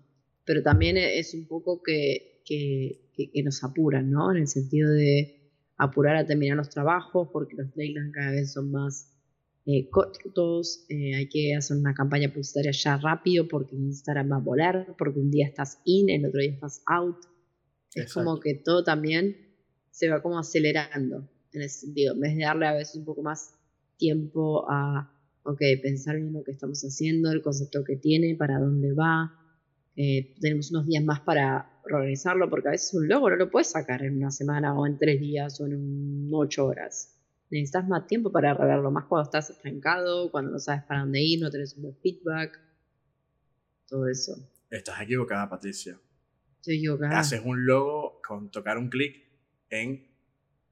[0.44, 4.32] pero también e, es un poco que, que, nos apuran, ¿no?
[4.32, 8.72] En el sentido de apurar a terminar los trabajos, porque los deadlines cada vez son
[8.72, 9.14] más
[9.66, 14.40] eh, cortos, eh, hay que hacer una campaña publicitaria ya rápido, porque Instagram va a
[14.40, 17.20] volar, porque un día estás in, el otro día estás out.
[17.96, 19.38] Es como que todo también
[19.92, 23.22] se va como acelerando, en ese sentido, en vez de darle a veces un poco
[23.22, 23.54] más
[23.98, 25.19] tiempo a
[25.50, 29.36] ok, pensar bien lo que estamos haciendo, el concepto que tiene, para dónde va.
[29.96, 33.72] Eh, tenemos unos días más para organizarlo, porque a veces un logo no lo puedes
[33.72, 37.16] sacar en una semana o en tres días o en ocho horas.
[37.50, 41.42] Necesitas más tiempo para reverlo, más cuando estás estancado, cuando no sabes para dónde ir,
[41.42, 42.60] no tenés un buen feedback,
[43.88, 44.34] todo eso.
[44.70, 46.00] Estás equivocada, Patricia.
[46.58, 47.18] Estoy equivocada.
[47.18, 49.16] Haces un logo con tocar un clic
[49.72, 50.08] en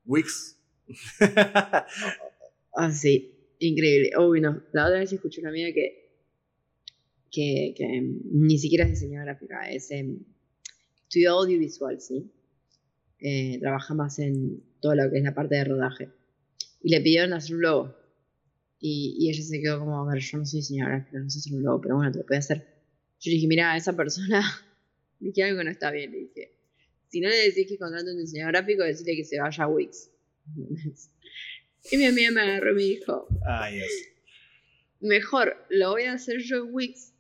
[0.06, 0.60] Wix.
[2.76, 3.37] ah, sí.
[3.60, 4.12] Increíble.
[4.20, 4.64] Uy, no.
[4.74, 6.12] La otra vez escuché una amiga que,
[7.32, 9.92] que, que ni siquiera es diseñadora gráfica, es
[11.04, 12.32] estudió audiovisual, ¿sí?
[13.20, 16.10] Eh, trabaja más en todo lo que es la parte de rodaje.
[16.84, 17.96] Y le pidieron hacer un logo.
[18.80, 21.40] Y, y ella se quedó como, a ver, yo no soy diseñadora gráfica, no sé
[21.40, 22.68] hacer un logo, pero bueno, te lo puede hacer.
[23.20, 24.44] Yo dije, mira, esa persona,
[25.20, 26.12] dije algo no está bien.
[26.12, 26.52] Le dije,
[27.08, 30.12] si no le decís que contrate un diseñador gráfico, decirle que se vaya a Wix.
[31.92, 33.28] Y mi amiga me agarró y me dijo,
[35.00, 37.14] mejor lo voy a hacer yo en Wix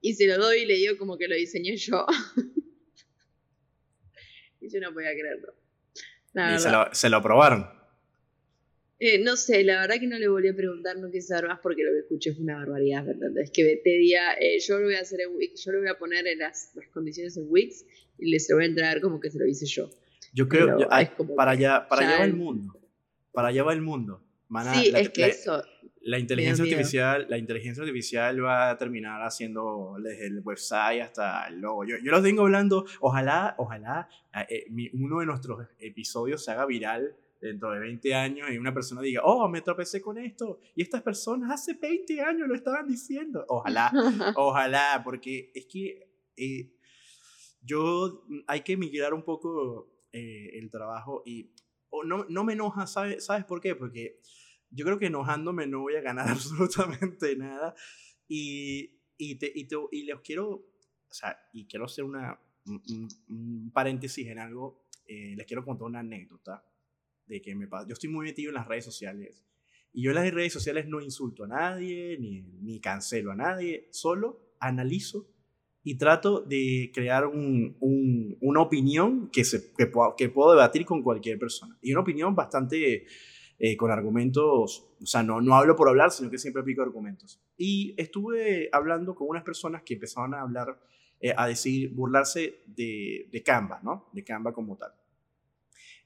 [0.00, 2.06] y se lo doy y le digo como que lo diseñé yo.
[4.60, 5.54] y yo no podía creerlo.
[6.34, 7.66] ¿Y se lo, se lo, probaron?
[9.00, 11.60] Eh, no sé, la verdad que no le volví a preguntar, no quise saber más
[11.60, 13.30] porque lo que escuché fue una barbaridad, ¿verdad?
[13.38, 15.88] Es que te diga, eh, yo lo voy a hacer en Wix, yo lo voy
[15.88, 17.84] a poner en las, condiciones en Wix
[18.18, 19.90] y les lo voy a entregar como que se lo hice yo.
[20.32, 20.76] Yo creo,
[21.36, 22.77] para allá, para allá va el mundo,
[23.38, 24.20] para allá va el mundo.
[24.74, 25.62] sí, es que eso,
[26.02, 31.60] la inteligencia artificial, la inteligencia artificial va a terminar haciendo desde el website hasta el
[31.60, 31.84] logo.
[31.84, 36.66] Yo, yo lo tengo hablando, ojalá, ojalá ah, eh, uno de nuestros episodios se haga
[36.66, 40.58] viral dentro de 20 años y una persona diga, oh, me tropecé con esto.
[40.74, 43.44] Y estas personas hace 20 años lo estaban diciendo.
[43.46, 43.92] Ojalá,
[44.34, 46.72] ojalá, porque es que eh,
[47.62, 51.52] yo hay que migrar un poco eh, el trabajo y
[52.04, 53.74] no, no me enoja, ¿sabes, ¿sabes por qué?
[53.74, 54.20] Porque
[54.70, 57.74] yo creo que enojándome no voy a ganar absolutamente nada.
[58.26, 63.70] Y, y, te, y, te, y les quiero, o sea, y quiero hacer una, un,
[63.72, 64.86] paréntesis en algo.
[65.06, 66.64] Eh, les quiero contar una anécdota
[67.26, 67.86] de que me pasa.
[67.88, 69.44] Yo estoy muy metido en las redes sociales.
[69.92, 73.88] Y yo en las redes sociales no insulto a nadie, ni, ni cancelo a nadie,
[73.90, 75.30] solo analizo
[75.88, 81.02] y trato de crear un, un, una opinión que, se, que, que puedo debatir con
[81.02, 81.78] cualquier persona.
[81.80, 83.06] Y una opinión bastante
[83.58, 87.40] eh, con argumentos, o sea, no, no hablo por hablar, sino que siempre aplico argumentos.
[87.56, 90.78] Y estuve hablando con unas personas que empezaban a hablar,
[91.20, 94.10] eh, a decir, burlarse de, de Canva, ¿no?
[94.12, 94.92] De Canva como tal.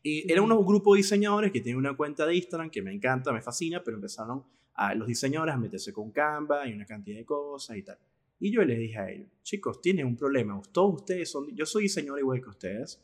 [0.01, 3.33] Y era un grupo de diseñadores que tienen una cuenta de Instagram que me encanta,
[3.33, 7.25] me fascina, pero empezaron a los diseñadores a meterse con Canva y una cantidad de
[7.25, 7.99] cosas y tal.
[8.43, 11.85] Y yo les dije a ellos, chicos, tienen un problema, todos ustedes son, yo soy
[11.85, 13.01] diseñador igual que ustedes,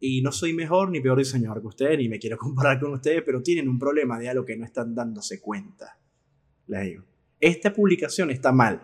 [0.00, 3.22] y no soy mejor ni peor diseñador que ustedes, ni me quiero comparar con ustedes,
[3.24, 6.00] pero tienen un problema de algo que no están dándose cuenta.
[6.66, 7.04] Les digo,
[7.38, 8.82] esta publicación está mal,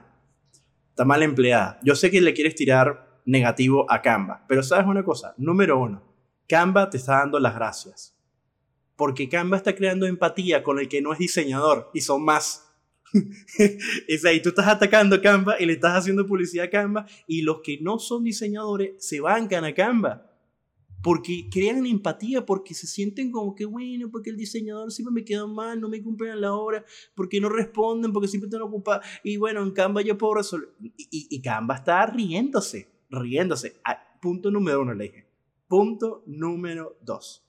[0.90, 1.80] está mal empleada.
[1.82, 6.04] Yo sé que le quieres tirar negativo a Canva, pero sabes una cosa, número uno,
[6.46, 8.16] Canva te está dando las gracias.
[8.94, 12.63] Porque Canva está creando empatía con el que no es diseñador y son más.
[14.08, 17.42] Es ahí, tú estás atacando a Canva y le estás haciendo publicidad a Canva y
[17.42, 20.30] los que no son diseñadores se bancan a Canva
[21.04, 25.46] porque crean empatía, porque se sienten como que, bueno, porque el diseñador siempre me queda
[25.46, 26.82] mal, no me cumplen la hora,
[27.14, 29.04] porque no responden, porque siempre están ocupados.
[29.22, 30.70] Y bueno, en Canva yo puedo resolver.
[30.80, 33.76] Y, y, Canva está riéndose, riéndose.
[33.84, 35.26] Ah, punto número uno, le dije.
[35.68, 37.44] Punto número dos.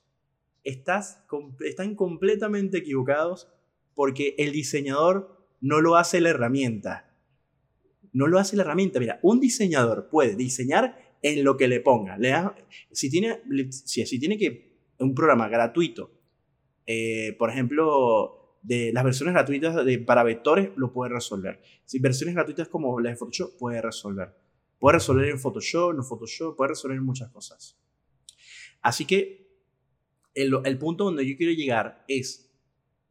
[0.62, 1.24] Estás,
[1.60, 3.48] están completamente equivocados
[3.94, 7.14] porque el diseñador no lo hace la herramienta.
[8.12, 9.00] No lo hace la herramienta.
[9.00, 12.16] Mira, un diseñador puede diseñar en lo que le ponga.
[12.18, 12.34] Le
[12.92, 13.40] si, tiene,
[13.70, 16.10] si, tiene que un programa gratuito,
[16.86, 21.60] eh, por ejemplo, de las versiones gratuitas de, para vectores, lo puede resolver.
[21.84, 24.34] Si versiones gratuitas como las de Photoshop, puede resolver.
[24.78, 27.78] Puede resolver en Photoshop, no Photoshop, puede resolver en muchas cosas.
[28.82, 29.46] Así que
[30.34, 32.52] el, el punto donde yo quiero llegar es,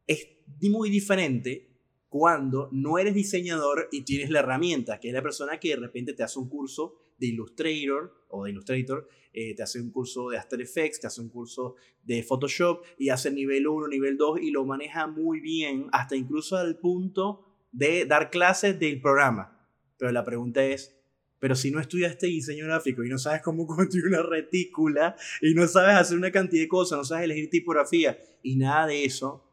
[0.07, 0.27] es
[0.61, 1.74] muy diferente
[2.09, 6.13] cuando no eres diseñador y tienes la herramienta, que es la persona que de repente
[6.13, 10.37] te hace un curso de Illustrator o de Illustrator, eh, te hace un curso de
[10.37, 14.51] After Effects, te hace un curso de Photoshop y hace nivel 1, nivel 2 y
[14.51, 19.67] lo maneja muy bien, hasta incluso al punto de dar clases del programa.
[19.97, 20.95] Pero la pregunta es,
[21.39, 25.67] pero si no estudiaste diseño gráfico y no sabes cómo construir una retícula y no
[25.67, 29.44] sabes hacer una cantidad de cosas, no sabes elegir tipografía y nada de eso,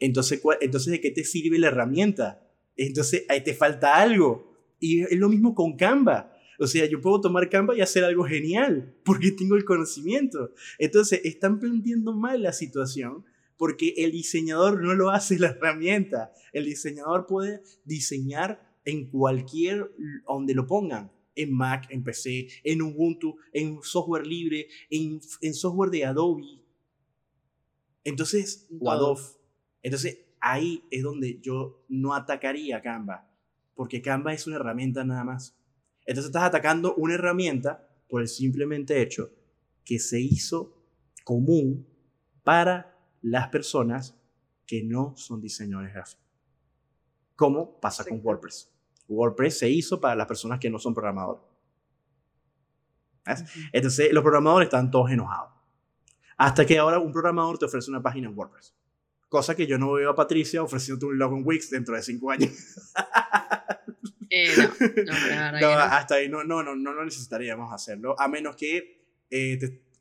[0.00, 2.46] entonces, entonces ¿de qué te sirve la herramienta?
[2.76, 4.50] Entonces ahí te falta algo.
[4.80, 6.34] Y es lo mismo con Canva.
[6.58, 10.52] O sea, yo puedo tomar Canva y hacer algo genial porque tengo el conocimiento.
[10.78, 13.24] Entonces, están planteando mal la situación
[13.56, 16.32] porque el diseñador no lo hace la herramienta.
[16.52, 19.90] El diseñador puede diseñar en cualquier,
[20.26, 21.12] donde lo pongan.
[21.34, 26.62] En Mac, en PC, en Ubuntu, en software libre, en, en software de Adobe.
[28.04, 29.39] Entonces, o Adobe.
[29.82, 33.28] Entonces, ahí es donde yo no atacaría Canva.
[33.74, 35.56] Porque Canva es una herramienta nada más.
[36.06, 39.30] Entonces estás atacando una herramienta por el simplemente hecho
[39.84, 40.84] que se hizo
[41.24, 41.86] común
[42.42, 44.18] para las personas
[44.66, 46.26] que no son diseñadores gráficos.
[47.36, 48.70] Como pasa con WordPress.
[49.08, 51.42] WordPress se hizo para las personas que no son programadores.
[53.72, 55.52] Entonces los programadores están todos enojados.
[56.36, 58.74] Hasta que ahora un programador te ofrece una página en WordPress.
[59.30, 62.32] Cosa que yo no veo a Patricia ofreciéndote un logo en Wix dentro de cinco
[62.32, 62.50] años.
[64.32, 64.46] Eh,
[65.06, 69.58] no, no, hasta ahí no, no, no, no necesitaríamos hacerlo, a menos que, eh,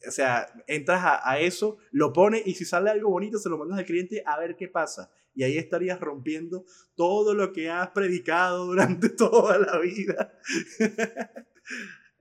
[0.08, 3.80] o sea, entras a, eso, lo pones y si sale algo bonito se lo mandas
[3.80, 5.12] al cliente a ver qué pasa.
[5.34, 6.64] Y ahí estarías rompiendo
[6.94, 10.40] todo lo que has predicado durante toda la vida.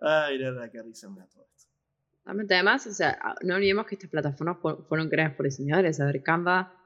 [0.01, 1.71] Ay, la verdad, qué risa me da todo esto.
[2.25, 4.57] Además, o sea, no olvidemos que estas plataformas
[4.89, 6.01] fueron creadas por diseñadores.
[6.01, 6.78] A ver, Canva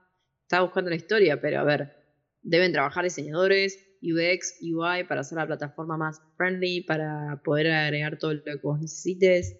[0.53, 1.97] estaba buscando la historia, pero a ver,
[2.43, 8.35] deben trabajar diseñadores, UX, UI para hacer la plataforma más friendly, para poder agregar todo
[8.35, 9.59] lo que vos necesites.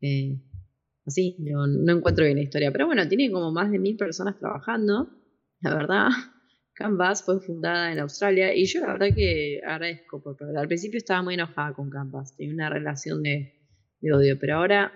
[0.00, 0.40] Eh,
[1.04, 2.72] así, no, no encuentro bien la historia.
[2.72, 5.10] Pero bueno, tiene como más de mil personas trabajando,
[5.60, 6.08] la verdad.
[6.72, 11.20] Canvas fue fundada en Australia y yo la verdad que agradezco porque al principio estaba
[11.20, 13.60] muy enojada con Canvas, tenía una relación de,
[14.00, 14.90] de odio, pero ahora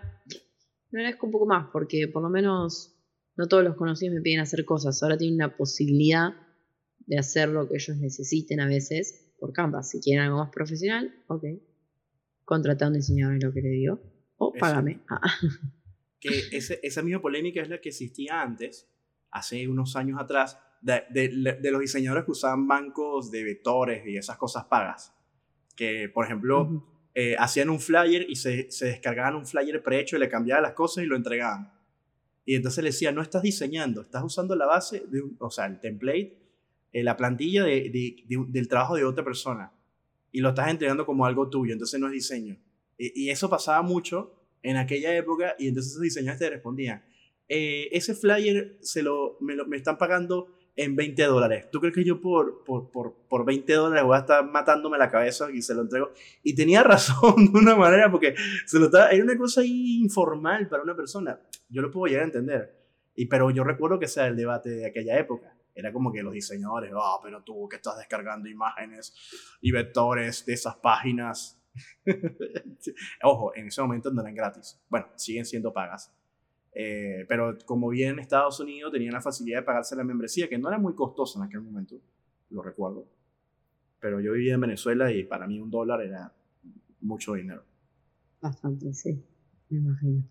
[0.91, 2.94] me agradezco un poco más porque por lo menos
[3.37, 6.35] no todos los conocidos me piden hacer cosas, ahora tienen una posibilidad
[7.07, 9.91] de hacer lo que ellos necesiten a veces por Canvas.
[9.91, 11.45] Si quieren algo más profesional, ok,
[12.45, 14.01] contrata a un diseñador en lo que le digo,
[14.37, 15.03] o págame.
[15.09, 15.21] Ah.
[16.21, 18.89] Que esa misma polémica es la que existía antes,
[19.31, 21.31] hace unos años atrás, de,
[21.71, 25.15] los diseñadores que usaban bancos de vectores y esas cosas pagas.
[25.77, 30.31] Que, por ejemplo, eh, hacían un flyer y se, descargaban un flyer prehecho y le
[30.31, 31.74] cambiaban las cosas y lo entregaban.
[32.45, 35.81] Y entonces le decía, no estás diseñando, estás usando la base, de o sea, el
[35.81, 36.37] template,
[36.93, 39.73] eh, la plantilla del trabajo de otra persona.
[40.31, 42.59] Y lo estás entregando como algo tuyo, entonces no es diseño.
[42.99, 47.05] Y, eso pasaba mucho en aquella época y entonces esos diseñadores te respondían,
[47.49, 51.71] eh, ese flyer se lo, me, lo, me están pagando en 20 dólares.
[51.71, 55.11] ¿Tú crees que yo por, por, por, por 20 dólares voy a estar matándome la
[55.11, 56.11] cabeza y se lo entrego?
[56.43, 58.35] Y tenía razón de una manera porque
[58.67, 61.39] se lo estaba, era una cosa informal para una persona.
[61.69, 62.85] Yo lo puedo llegar a entender.
[63.15, 65.57] Y, pero yo recuerdo que sea el debate de aquella época.
[65.77, 69.13] Era como que los diseñadores, ah, pero tú que estás descargando imágenes
[69.61, 71.61] y vectores de esas páginas.
[73.23, 74.81] Ojo, en ese momento no eran gratis.
[74.89, 76.13] Bueno, siguen siendo pagas.
[76.75, 80.59] Eh, pero como bien en Estados Unidos tenían la facilidad de pagarse la membresía, que
[80.59, 81.97] no era muy costosa en aquel momento,
[82.51, 83.07] lo recuerdo.
[84.01, 86.33] Pero yo vivía en Venezuela y para mí un dólar era
[87.01, 87.63] mucho dinero.
[88.41, 89.23] Bastante, sí,
[89.71, 90.25] me imagino.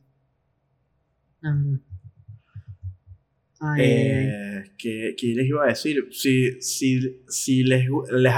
[3.78, 6.08] Eh, ¿qué, les iba a decir?
[6.12, 8.34] Si, si, si les, les,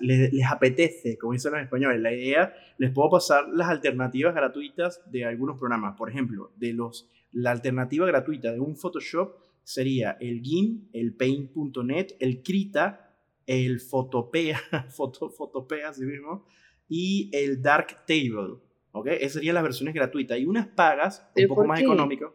[0.00, 5.02] les, les, apetece, como dicen los españoles, la idea, les puedo pasar las alternativas gratuitas
[5.10, 5.94] de algunos programas.
[5.96, 12.16] Por ejemplo, de los la alternativa gratuita de un Photoshop sería el GIMP, el Paint.net,
[12.18, 13.14] el Krita,
[13.46, 16.46] el Photopea, Foto, Photopea así mismo,
[16.88, 18.56] y el Dark Table.
[18.92, 19.08] ¿Ok?
[19.08, 20.38] Esas serían las versiones gratuitas.
[20.38, 22.30] Y unas pagas, un poco más económicas.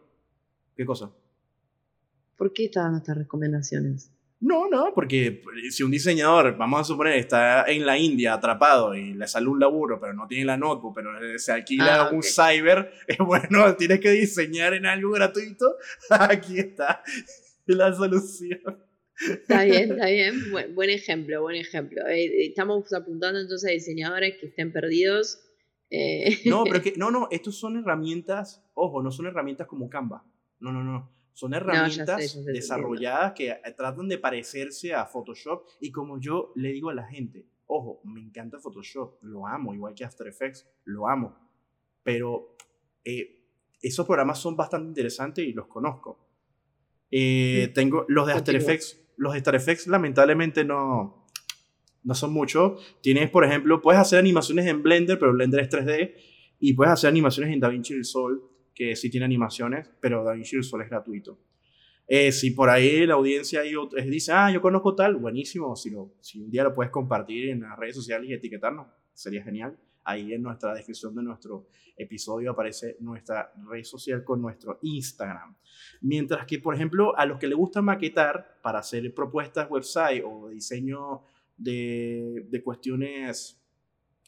[0.76, 1.12] ¿Qué cosa?
[2.36, 4.12] ¿Por qué estaban estas recomendaciones?
[4.42, 9.14] No, no, porque si un diseñador, vamos a suponer, está en la India atrapado y
[9.14, 12.92] le sale un laburo, pero no tiene la notebook, pero se alquila ah, un cyber,
[13.06, 15.76] es bueno, tienes que diseñar en algo gratuito,
[16.10, 17.04] aquí está
[17.66, 18.82] la solución.
[19.30, 20.34] Está bien, está bien.
[20.74, 22.04] Buen, ejemplo, buen ejemplo.
[22.08, 25.38] Eh, estamos apuntando entonces a diseñadores que estén perdidos.
[25.88, 26.40] Eh.
[26.46, 30.24] No, pero que, no, no, estos son herramientas, ojo, no son herramientas como Canva.
[30.58, 31.21] No, no, no.
[31.32, 36.90] Son herramientas desarrolladas que eh, tratan de parecerse a Photoshop y como yo le digo
[36.90, 41.34] a la gente, ojo, me encanta Photoshop, lo amo, igual que After Effects, lo amo,
[42.02, 42.54] pero
[43.04, 43.42] eh,
[43.80, 46.18] esos programas son bastante interesantes y los conozco.
[47.10, 51.26] Eh, tengo los de After Effects, los de After Effects lamentablemente no,
[52.04, 52.98] no son muchos.
[53.00, 56.14] Tienes, por ejemplo, puedes hacer animaciones en Blender, pero Blender es 3D,
[56.60, 60.90] y puedes hacer animaciones en DaVinci Resolve que sí tiene animaciones, pero DaVinci Resolve es
[60.90, 61.38] gratuito.
[62.06, 65.74] Eh, si por ahí la audiencia dice, ah, yo conozco tal, buenísimo.
[65.76, 69.42] Si, lo, si un día lo puedes compartir en las redes sociales y etiquetarnos, sería
[69.42, 69.78] genial.
[70.04, 75.56] Ahí en nuestra descripción de nuestro episodio aparece nuestra red social con nuestro Instagram.
[76.00, 80.48] Mientras que, por ejemplo, a los que les gusta maquetar para hacer propuestas website o
[80.48, 81.22] diseño
[81.56, 83.62] de, de cuestiones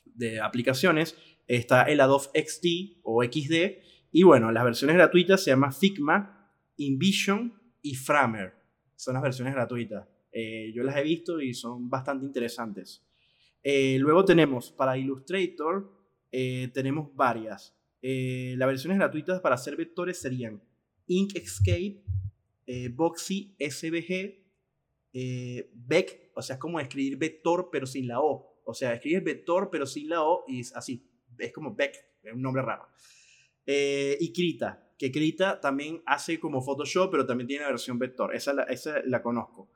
[0.04, 3.82] de aplicaciones, está el Adobe XD o XD,
[4.16, 8.54] y bueno, las versiones gratuitas se llaman Figma, InVision y Framer.
[8.94, 10.06] Son las versiones gratuitas.
[10.30, 13.04] Eh, yo las he visto y son bastante interesantes.
[13.60, 15.90] Eh, luego tenemos para Illustrator,
[16.30, 17.76] eh, tenemos varias.
[18.00, 20.62] las versiones gratuitas para hacer vectores serían
[21.08, 22.04] Inkscape,
[22.92, 24.44] Boxy, SVG,
[25.74, 28.60] Beck, o sea, es como escribir vector pero sin la O.
[28.64, 31.04] O sea, escribes vector pero sin la O y es así.
[31.36, 32.86] Es como Beck, es un nombre raro.
[33.66, 38.34] Eh, y Krita, que Krita también hace como Photoshop, pero también tiene la versión vector.
[38.34, 39.70] Esa la, esa la conozco.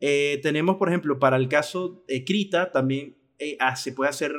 [0.00, 4.32] Eh, tenemos, por ejemplo, para el caso de Krita, también eh, ah, se puede hacer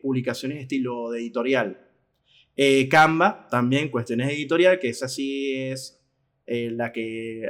[0.00, 1.88] publicaciones estilo de editorial.
[2.90, 6.00] Canva, también cuestiones de editorial, que esa sí es
[6.46, 7.48] la que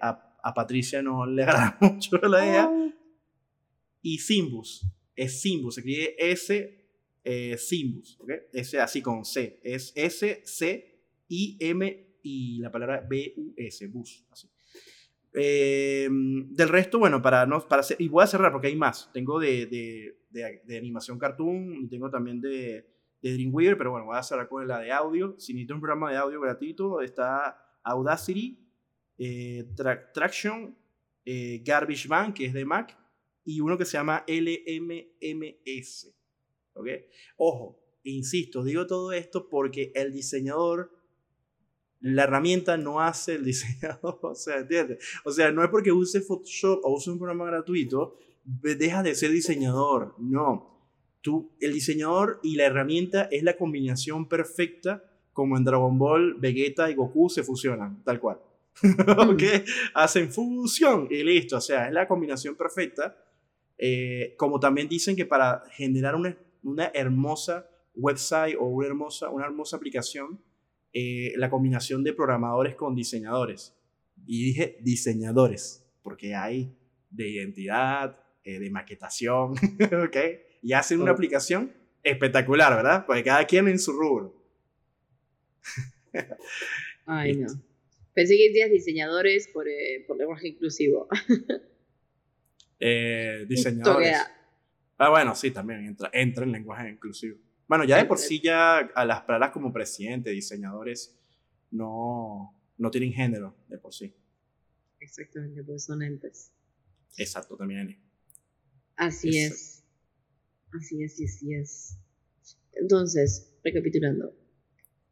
[0.00, 2.68] a, a, Patricia no le agrada mucho la idea.
[2.70, 2.92] Oh.
[4.02, 6.85] Y Simbus, es Simbus, se escribe S
[7.28, 8.30] eh, Simbus, ¿ok?
[8.52, 9.58] S así con C.
[9.64, 14.24] Es S, C, I, M y la palabra B, U, S, bus.
[14.30, 14.48] Así.
[15.34, 19.10] Eh, del resto, bueno, para no, para y voy a cerrar porque hay más.
[19.12, 22.86] Tengo de, de, de, animación cartoon y tengo también de,
[23.20, 25.34] de Dreamweaver, pero bueno, voy a cerrar con la de audio.
[25.36, 28.56] Si necesito un programa de audio gratuito, está Audacity,
[29.18, 29.68] eh,
[30.14, 30.78] Traction,
[31.24, 32.96] eh, Garbage Band, que es de Mac,
[33.44, 36.15] y uno que se llama LMMS.
[36.76, 36.88] ¿Ok?
[37.36, 40.90] Ojo, insisto, digo todo esto porque el diseñador
[42.00, 44.98] la herramienta no hace el diseñador, o sea, ¿entiendes?
[45.24, 49.30] O sea, no es porque use Photoshop o use un programa gratuito, deja de ser
[49.30, 50.74] diseñador, no.
[51.20, 55.02] Tú, el diseñador y la herramienta es la combinación perfecta
[55.32, 58.38] como en Dragon Ball, Vegeta y Goku se fusionan, tal cual.
[59.28, 59.42] ¿Ok?
[59.94, 63.16] Hacen fusión y listo, o sea, es la combinación perfecta.
[63.78, 69.46] Eh, como también dicen que para generar una, una hermosa website o una hermosa, una
[69.46, 70.40] hermosa aplicación,
[70.92, 73.74] eh, la combinación de programadores con diseñadores.
[74.26, 76.74] Y dije diseñadores, porque hay
[77.10, 79.52] de identidad, eh, de maquetación,
[80.06, 80.16] ¿ok?
[80.62, 83.04] Y hacen una aplicación espectacular, ¿verdad?
[83.06, 84.34] Porque cada quien en su rubro.
[87.06, 87.48] Ay, no.
[88.14, 91.08] Pensé que decías diseñadores por, eh, por lenguaje inclusivo.
[93.48, 94.16] diseñadores.
[94.98, 97.38] Ah, bueno, sí, también entra, entra en lenguaje inclusivo.
[97.68, 101.18] Bueno, ya de por sí ya a las palabras como presidente, diseñadores,
[101.70, 104.14] no, no tienen género de por sí.
[105.00, 106.52] Exactamente, pues son entes.
[107.16, 107.98] Exacto, también.
[108.96, 109.84] Así es.
[110.72, 111.98] Así es, así es.
[112.72, 114.34] Entonces, recapitulando,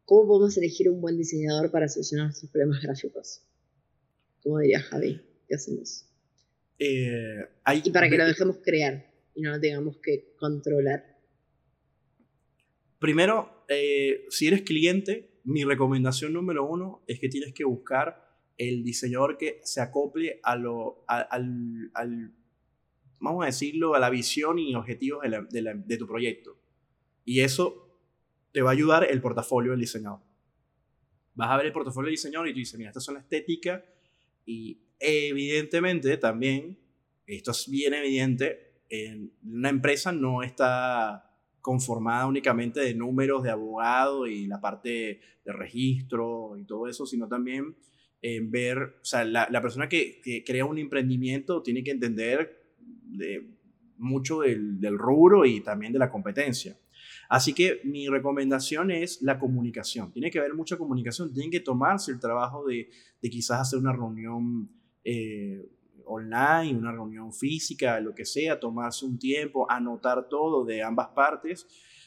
[0.05, 3.43] ¿cómo podemos elegir un buen diseñador para solucionar nuestros problemas gráficos?
[4.43, 5.21] ¿Cómo diría Javi?
[5.49, 6.07] ¿Qué hacemos?
[6.79, 7.49] Eh,
[7.85, 11.19] y para que lo dejemos crear y no lo tengamos que controlar.
[12.99, 18.25] Primero, eh, si eres cliente, mi recomendación número uno es que tienes que buscar
[18.57, 22.33] el diseñador que se acople a lo, al, al,
[23.21, 26.59] vamos a decirlo, a la visión y objetivos de, tu proyecto.
[27.25, 28.01] Y eso
[28.53, 30.21] te va a ayudar el portafolio del diseñador.
[31.35, 33.85] Vas a ver el portafolio del diseñador y tú dices, mira, estas son la estética
[34.47, 36.79] y evidentemente también,
[37.27, 41.31] esto es bien evidente, en una empresa no está
[41.61, 47.27] conformada únicamente de números de abogado y la parte de registro y todo eso, sino
[47.27, 47.75] también
[48.21, 52.71] en ver, o sea, la, la persona que, que, crea un emprendimiento tiene que entender
[52.79, 53.51] de
[53.99, 56.79] mucho del, del, rubro y también de la competencia.
[57.29, 60.13] Así que mi recomendación es la comunicación.
[60.13, 63.93] Tiene que haber mucha comunicación, tienen que tomarse el trabajo de, de quizás hacer una
[63.93, 64.71] reunión
[65.05, 65.69] eh,
[66.07, 71.67] online, una reunión física, lo que sea, tomarse un tiempo, anotar todo de ambas partes,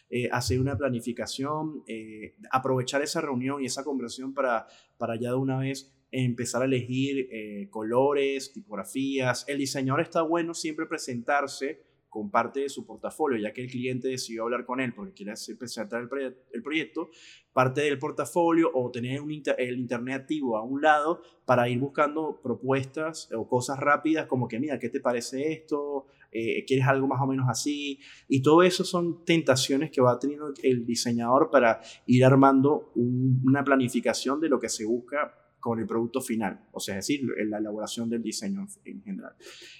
[0.09, 4.67] eh, hacer una planificación, eh, aprovechar esa reunión y esa conversación para,
[4.97, 9.43] para ya de una vez empezar a elegir eh, colores, tipografías.
[9.47, 11.81] El diseñador está bueno siempre presentarse
[12.17, 15.33] con parte de su portafolio, ya que el cliente decidió hablar con él porque quiere
[15.55, 17.11] presentar el, el proyecto,
[17.53, 22.41] parte del portafolio o tener un el internet activo a un lado para ir buscando
[22.41, 26.07] propuestas o cosas rápidas como que, mira, ¿qué te parece esto?
[26.31, 27.99] Eh, ¿Quieres algo más o menos así?
[28.27, 34.41] Y todo eso son tentaciones que va teniendo el diseñador para ir armando una planificación
[34.41, 38.09] de lo que se busca con el producto final, o sea, es decir, la elaboración
[38.09, 39.33] del diseño en general.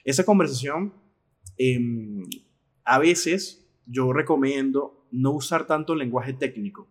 [0.03, 1.06] Esa conversación
[1.57, 2.23] Em,
[2.83, 6.87] a veces yo recomiendo no usar tanto lenguaje técnico,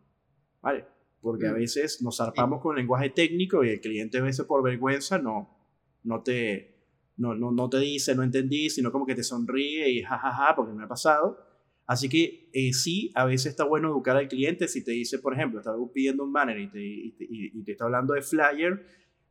[0.61, 0.87] ¿vale?
[1.21, 1.57] Porque a mm.
[1.57, 5.57] veces nos zarpamos con el lenguaje técnico y el cliente a veces por vergüenza no,
[6.03, 6.77] no, te,
[7.17, 10.47] no, no, no te dice, no entendí, sino como que te sonríe y jajaja, ja,
[10.49, 11.39] ja, porque me ha pasado.
[11.87, 15.35] Así que eh, sí, a veces está bueno educar al cliente si te dice, por
[15.35, 17.15] ejemplo, está pidiendo un banner y te, y
[17.55, 18.87] y te está hablando de flyer,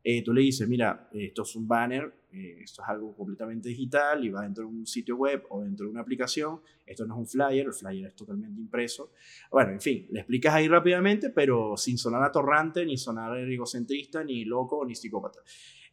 [0.08, 4.24] eh, tú le dices, mira, esto es un banner, eh, esto es algo completamente digital
[4.24, 7.20] y va dentro de un sitio web o dentro de una aplicación, esto no es
[7.22, 9.14] un flyer, el flyer es totalmente impreso.
[9.49, 14.45] Bueno, en fin, le explicas ahí rápidamente, pero sin sonar atorrante, ni sonar egocentrista, ni
[14.45, 15.39] loco, ni psicópata.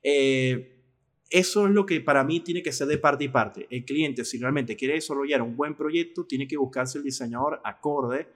[0.03, 0.85] Eh,
[1.31, 3.67] eso es lo que para mí tiene que ser de parte y parte.
[3.71, 8.29] El cliente, si realmente quiere desarrollar un buen proyecto, tiene que buscarse el diseñador acorde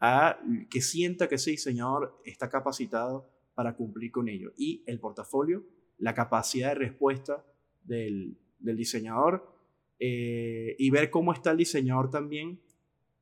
[0.00, 3.28] a que sienta que ese diseñador está capacitado
[3.58, 4.52] para cumplir con ello.
[4.56, 5.64] Y el portafolio,
[5.98, 7.44] la capacidad de respuesta
[7.82, 9.52] del, diseñador
[9.98, 12.60] eh, y ver cómo está el diseñador también,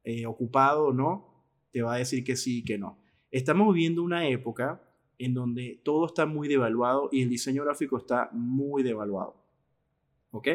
[0.04, 2.98] eh, ocupado o no, te va a decir que sí y que no.
[3.30, 4.82] Estamos viviendo una época
[5.16, 9.42] en donde todo está muy devaluado y el diseño gráfico está muy devaluado.
[10.32, 10.48] ¿Ok?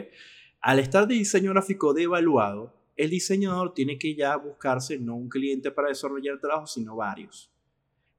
[0.62, 5.72] Al estar de diseño gráfico devaluado, el diseñador tiene que ya buscarse no un cliente
[5.72, 7.51] para desarrollar trabajo, sino varios.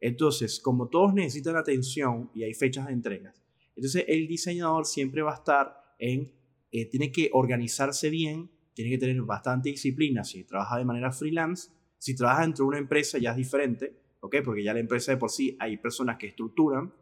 [0.03, 3.41] Entonces, como todos necesitan atención y hay fechas de entregas,
[3.77, 6.33] Entonces el diseñador siempre va a estar en,
[6.73, 11.71] eh, tiene que organizarse bien, tiene que tener bastante disciplina si trabaja de manera freelance,
[11.99, 14.37] si trabaja dentro de una empresa ya es diferente, ¿ok?
[14.45, 16.93] Porque ya la empresa de por sí hay personas que estructuran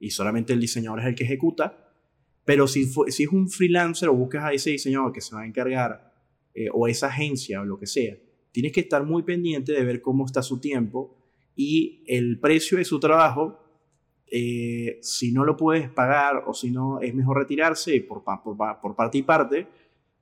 [0.00, 1.92] y solamente el diseñador es el que ejecuta,
[2.46, 5.46] pero si, si es un freelancer o buscas a ese diseñador que se va a
[5.46, 6.14] encargar
[6.54, 8.16] eh, o esa agencia o lo que sea,
[8.50, 11.15] tienes que estar muy pendiente de ver cómo está su tiempo
[11.56, 13.66] y el precio de su trabajo
[14.28, 18.96] eh, si no lo puedes pagar o si no, es mejor retirarse por, por, por,
[18.96, 19.68] parte y parte,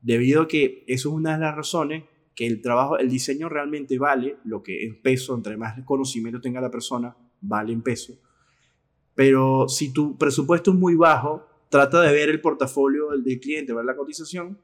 [0.02, 2.04] debido a que eso es una de las razones
[2.34, 6.60] que el trabajo, el diseño realmente vale lo que en peso, entre más conocimiento tenga
[6.60, 8.14] la persona, vale en peso.
[9.14, 13.84] Pero si tu presupuesto es muy bajo, trata de ver el portafolio del cliente, ver
[13.84, 14.58] la cotización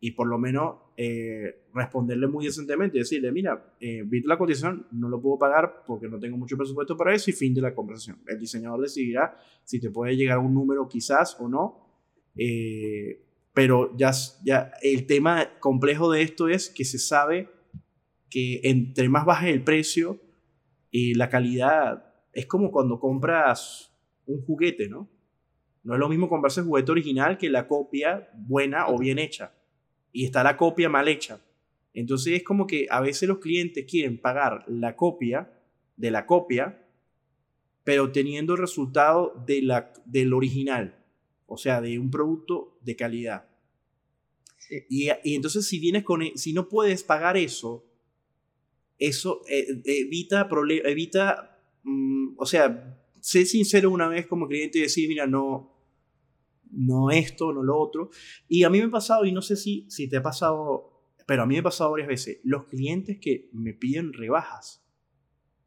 [0.00, 5.10] y por lo menos eh, responderle muy decentemente, decirle, mira, eh, vi la cotización, no
[5.10, 8.18] lo puedo pagar porque no tengo mucho presupuesto para eso y fin de la conversación.
[8.26, 11.86] El diseñador decidirá si te puede llegar un número quizás o no,
[12.34, 14.10] eh, pero ya,
[14.42, 17.50] ya el tema complejo de esto es que se sabe
[18.30, 20.18] que entre más baja el precio
[20.90, 23.92] y la calidad, es como cuando compras
[24.24, 25.10] un juguete, ¿no?
[25.82, 29.52] No es lo mismo comprarse el juguete original que la copia buena o bien hecha
[30.12, 31.40] y está la copia mal hecha.
[31.94, 35.52] Entonces es como que a veces los clientes quieren pagar la copia
[35.96, 36.86] de la copia,
[37.84, 41.04] pero teniendo el resultado de la, del original,
[41.46, 43.48] o sea, de un producto de calidad.
[44.88, 47.84] Y, y, entonces si vienes con, e, si no puedes pagar eso,
[48.98, 50.48] eso eh, evita,
[50.84, 55.69] evita mm, o sea, sé sincero una vez como cliente y decir, mira, no,
[56.72, 58.10] no esto, no lo otro.
[58.48, 61.42] Y a mí me ha pasado, y no sé si, si te ha pasado, pero
[61.42, 64.84] a mí me ha pasado varias veces, los clientes que me piden rebajas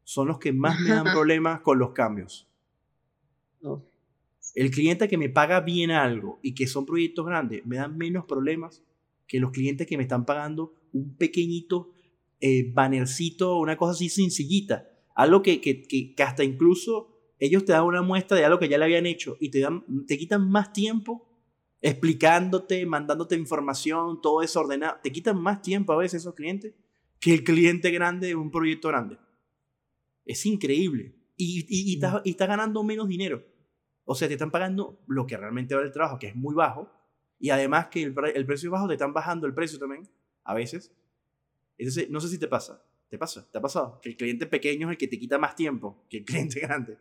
[0.02, 2.48] son los que más me dan problemas con los cambios.
[4.54, 8.26] El cliente que me paga bien algo y que son proyectos grandes me dan menos
[8.26, 8.84] problemas
[9.26, 11.92] que los clientes que me están pagando un pequeñito
[12.40, 14.86] eh, bannercito, una cosa así sencillita.
[15.14, 18.78] Algo que, que, que hasta incluso ellos te dan una muestra de algo que ya
[18.78, 21.28] le habían hecho y te, dan, te quitan más tiempo
[21.80, 24.98] explicándote, mandándote información, todo desordenado.
[25.02, 26.74] Te quitan más tiempo a veces esos clientes
[27.20, 29.18] que el cliente grande de un proyecto grande.
[30.24, 31.14] Es increíble.
[31.36, 33.44] Y, y, y estás ganando menos dinero.
[34.04, 36.90] O sea, te están pagando lo que realmente vale el trabajo, que es muy bajo.
[37.38, 40.08] Y además que el, el precio es bajo, te están bajando el precio también,
[40.44, 40.90] a veces.
[41.76, 42.82] Entonces, no sé si te pasa.
[43.08, 43.46] ¿Te pasa?
[43.50, 44.00] ¿Te ha pasado?
[44.00, 46.98] Que el cliente pequeño es el que te quita más tiempo que el cliente grande.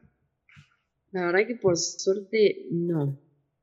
[1.13, 3.19] La verdad que por suerte no.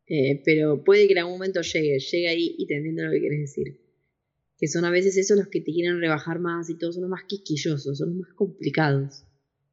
[0.06, 3.20] Eh, pero puede que en algún momento llegue, llegue ahí y te entiendo lo que
[3.20, 3.80] quieres decir.
[4.56, 7.10] Que son a veces esos los que te quieren rebajar más y todos son los
[7.10, 9.26] más quisquillosos, son los más complicados.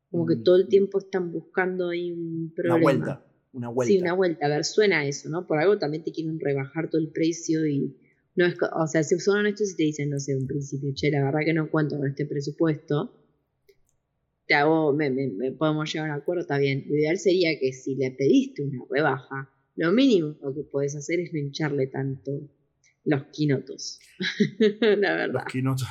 [0.09, 0.69] Como que todo el mm.
[0.69, 2.78] tiempo están buscando ahí un problema.
[2.78, 3.93] Una vuelta, una vuelta.
[3.93, 4.45] Sí, una vuelta.
[4.45, 5.45] A ver, suena eso, ¿no?
[5.45, 7.95] Por algo también te quieren rebajar todo el precio y
[8.36, 11.11] no es, o sea, si son honestos y te dicen, no sé, un principio, che,
[11.11, 13.11] la verdad que no cuento con este presupuesto,
[14.47, 15.11] te hago, me,
[15.57, 16.85] podemos llegar a un acuerdo, está bien.
[16.87, 21.33] Lo ideal sería que si le pediste una rebaja, lo mínimo que puedes hacer es
[21.33, 22.49] no hincharle tanto
[23.03, 23.99] los quinotos.
[24.79, 25.33] la verdad.
[25.33, 25.87] Los quinotos.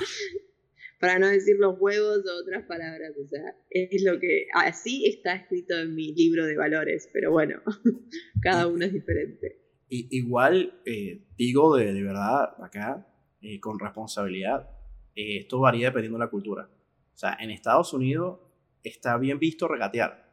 [0.99, 3.13] Para no decir los huevos o otras palabras.
[3.23, 4.47] O sea, es lo que.
[4.55, 7.61] Así está escrito en mi libro de valores, pero bueno,
[8.43, 9.61] cada uno es diferente.
[9.89, 13.07] igual, eh, digo de, de, verdad acá,
[13.43, 14.71] eh, con responsabilidad,
[15.15, 16.71] eh, esto varía dependiendo de la cultura.
[17.15, 18.41] O sea, en Estados Unidos
[18.89, 20.27] está bien visto regatear.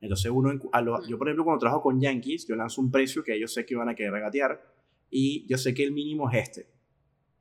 [0.00, 0.52] Entonces uno,
[1.08, 3.74] yo por ejemplo cuando trabajo con Yankees, yo lanzo un precio que ellos sé que
[3.74, 4.60] van a querer regatear
[5.10, 6.68] y yo sé que el mínimo es este.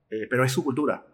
[0.09, 1.05] Eh, pero es su cultura.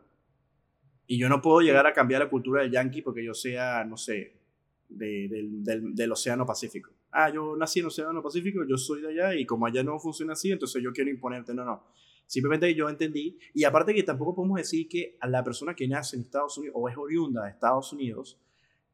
[1.07, 3.97] Y yo no puedo llegar a cambiar la cultura del Yankee porque yo sea, no
[3.97, 4.39] sé,
[4.87, 6.91] del, del, del, Océano Pacífico.
[7.11, 9.99] Ah, yo nací en el Océano Pacífico, yo soy de allá y como allá no
[9.99, 11.53] funciona así, entonces yo quiero imponerte.
[11.53, 11.83] No, no.
[12.25, 13.37] Simplemente yo entendí.
[13.53, 16.75] Y aparte que tampoco podemos decir que a la persona que nace en Estados Unidos
[16.79, 18.39] o es oriunda de Estados Unidos,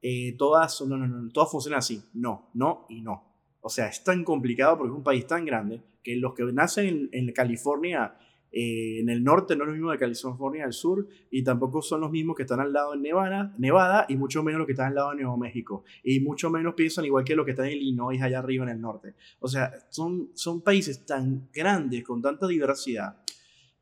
[0.02, 2.02] eh, todas, no, no, no, todas funcionan así.
[2.14, 3.24] No, no y no.
[3.62, 7.10] O sea, es tan complicado porque es un país tan grande que los que nacen
[7.12, 8.16] en, California,
[8.50, 12.00] eh, en el norte, no es lo mismo de California del sur, y tampoco son
[12.00, 14.88] los mismos que están al lado de Nevada, Nevada, y mucho menos los que están
[14.88, 15.84] al lado de Nuevo México.
[16.02, 18.80] Y mucho menos piensan igual que los que están en Illinois, allá arriba en el
[18.80, 19.16] norte.
[19.40, 23.22] O sea, son, son países tan grandes, con tanta diversidad,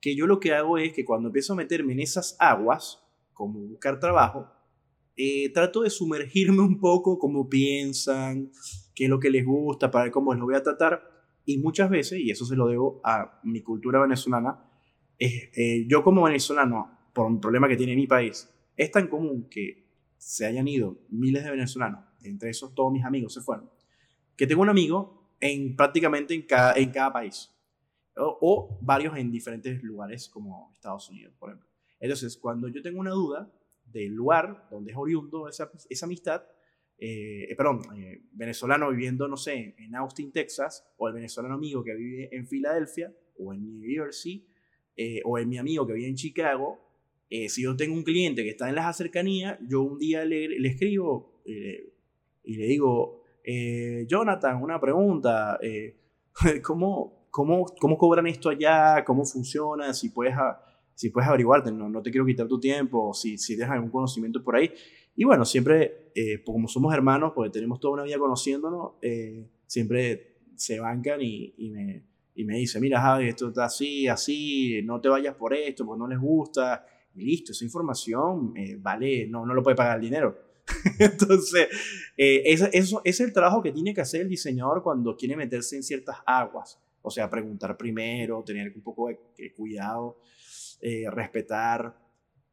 [0.02, 3.04] que yo lo que hago es que cuando empiezo a meterme en esas aguas,
[3.34, 4.48] como buscar trabajo,
[5.18, 8.52] eh, trato de sumergirme un poco cómo piensan,
[8.94, 11.02] qué es lo que les gusta, para ver cómo los voy a tratar.
[11.46, 14.70] Y muchas veces, y eso se lo debo a mi cultura venezolana,
[15.20, 19.86] eh, yo como venezolano, por un problema que tiene mi país, es tan común que
[20.18, 23.70] se hayan ido miles de venezolanos, entre esos todos mis amigos se fueron,
[24.36, 27.52] que tengo un amigo En prácticamente en cada, en cada país.
[28.18, 31.70] O, varios en diferentes lugares como Estados Unidos, por ejemplo.
[32.00, 33.52] Entonces, cuando yo tengo una duda
[33.96, 35.72] del lugar donde es oriundo esa,
[36.04, 36.44] amistad,
[36.98, 41.82] eh, eh, perdón, eh, venezolano viviendo, no sé, en Austin, Texas, o el venezolano amigo
[41.82, 44.46] que vive en Filadelfia, o en New Jersey,
[45.26, 46.80] o el mi amigo que vive en Chicago,
[47.30, 50.70] si yo tengo un cliente que está en las cercanías, yo un día le, le
[50.70, 53.24] escribo y le digo,
[54.08, 55.60] Jonathan, una pregunta,
[56.64, 59.04] ¿cómo, cómo, ¿cómo cobran esto allá?
[59.04, 59.94] ¿Cómo funciona?
[59.94, 60.34] Si puedes,
[60.96, 64.42] si puedes averiguarte, no, no te quiero quitar tu tiempo, si, si dejas algún conocimiento
[64.42, 64.72] por ahí.
[65.16, 69.46] Y bueno, siempre, eh, pues, como somos hermanos, porque tenemos toda una vida conociéndonos, eh,
[69.68, 74.82] siempre se bancan y, y, me, y me dicen, mira Javi, esto está así, así,
[74.84, 76.86] no te vayas por esto, porque no les gusta.
[77.14, 80.38] Y listo, esa información eh, vale, no, no lo puede pagar el dinero.
[81.00, 81.68] Entonces,
[82.18, 85.84] eso, eso, es el trabajo que tiene que hacer el diseñador cuando quiere meterse en
[85.84, 86.80] ciertas aguas.
[87.08, 90.18] O sea, preguntar primero, tener un poco de, cuidado,
[91.12, 91.96] respetar.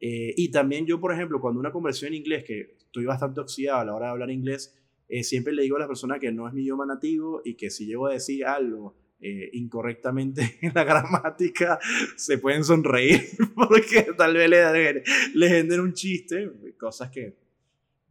[0.05, 3.79] Eh, y también yo, por ejemplo, cuando una conversión en inglés, que estoy bastante oxidado
[3.79, 4.77] a la hora de hablar inglés,
[5.09, 7.71] eh, siempre le digo a la persona que no es mi idioma nativo y que
[7.71, 11.79] si llego a decir algo eh, incorrectamente en la gramática,
[12.17, 13.23] se pueden sonreír
[13.55, 15.05] porque tal vez le,
[15.35, 17.37] le generen un chiste, cosas que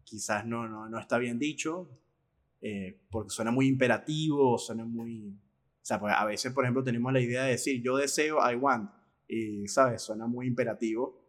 [0.06, 1.90] quizás no, no, no está bien dicho,
[3.10, 5.28] porque suena muy imperativo, suena muy...
[5.28, 8.56] O sea, pues a veces, por ejemplo, tenemos la idea de decir yo deseo, I
[8.56, 8.92] want,
[9.32, 10.02] y, ¿sabes?
[10.02, 11.22] Suena muy imperativo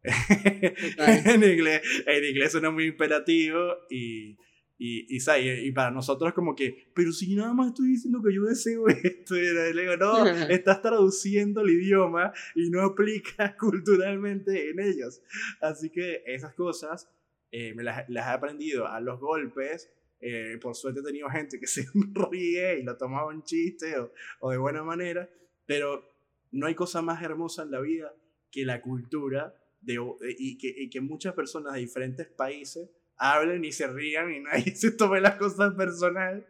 [0.04, 3.58] en, inglés, en inglés suena muy imperativo
[3.90, 4.38] y,
[4.78, 5.18] y, y,
[5.66, 9.36] y, para nosotros como que, pero si nada más estoy diciendo que yo deseo esto,
[9.36, 9.40] y
[9.74, 15.20] le digo, no, estás traduciendo el idioma y no aplica culturalmente en ellos.
[15.60, 17.10] Así que esas cosas
[17.50, 19.90] eh, me las, las, he aprendido a los golpes.
[20.20, 21.86] Eh, por suerte he tenido gente que se
[22.30, 25.28] ríe y lo tomaba en chiste o, o de buena manera,
[25.64, 26.17] pero
[26.52, 28.14] no hay cosa más hermosa en la vida
[28.50, 29.54] que la cultura
[29.86, 29.96] eh,
[30.38, 34.74] y, que, y que muchas personas de diferentes países hablen y se rían y nadie
[34.74, 36.46] se tome las cosas personal.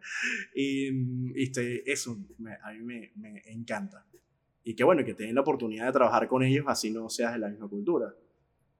[0.55, 2.19] Y, y este, eso
[2.63, 4.07] a mí me, me, encanta.
[4.65, 7.39] Y que bueno, que tengan la oportunidad de trabajar con ellos así no seas de
[7.39, 8.15] la misma cultura.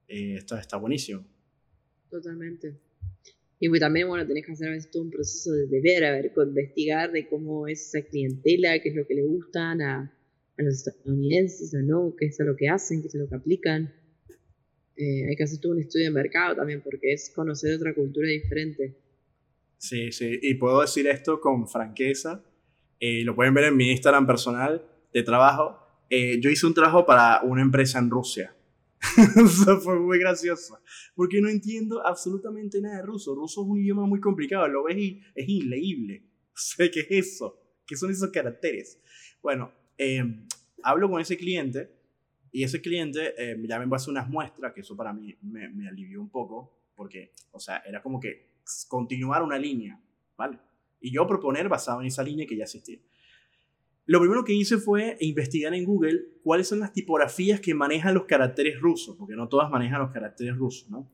[0.07, 1.25] Eh, esto está buenísimo.
[2.09, 2.75] Totalmente.
[3.61, 6.31] Y también, bueno, tenés que hacer a veces todo un proceso de, ver, a ver,
[6.47, 10.18] investigar de cómo es esa clientela, qué es lo que le gustan a,
[10.59, 13.93] a los estadounidenses o no, qué es lo que hacen, qué es lo que aplican.
[14.97, 18.27] Eh, hay que hacer todo un estudio de mercado también, porque es conocer otra cultura
[18.27, 18.97] diferente.
[19.77, 22.43] Sí, sí, y puedo decir esto con franqueza,
[22.99, 25.79] eh, lo pueden ver en mi Instagram personal de trabajo.
[26.09, 28.53] Eh, yo hice un trabajo para una empresa en Rusia.
[29.17, 30.77] Eso fue muy gracioso,
[31.15, 33.33] porque no entiendo absolutamente nada de ruso.
[33.33, 36.25] Ruso es un idioma muy complicado, lo ves y es inleíble.
[36.53, 37.57] sé ¿qué es eso?
[37.87, 38.99] ¿Qué son esos caracteres?
[39.41, 39.71] Bueno,
[40.83, 41.89] hablo con ese cliente
[42.51, 45.87] y ese cliente eh, ya me hacer unas muestras, que eso para mí me, me,
[45.87, 48.49] alivió un poco, porque, o sea, era como que
[48.87, 50.01] continuar una línea,
[50.37, 50.57] ¿vale?
[50.99, 52.99] Y yo proponer basado en esa línea que ya existía.
[54.05, 58.25] Lo primero que hice fue investigar en Google cuáles son las tipografías que manejan los
[58.25, 61.07] caracteres rusos, porque no todas manejan los caracteres rusos, ¿no?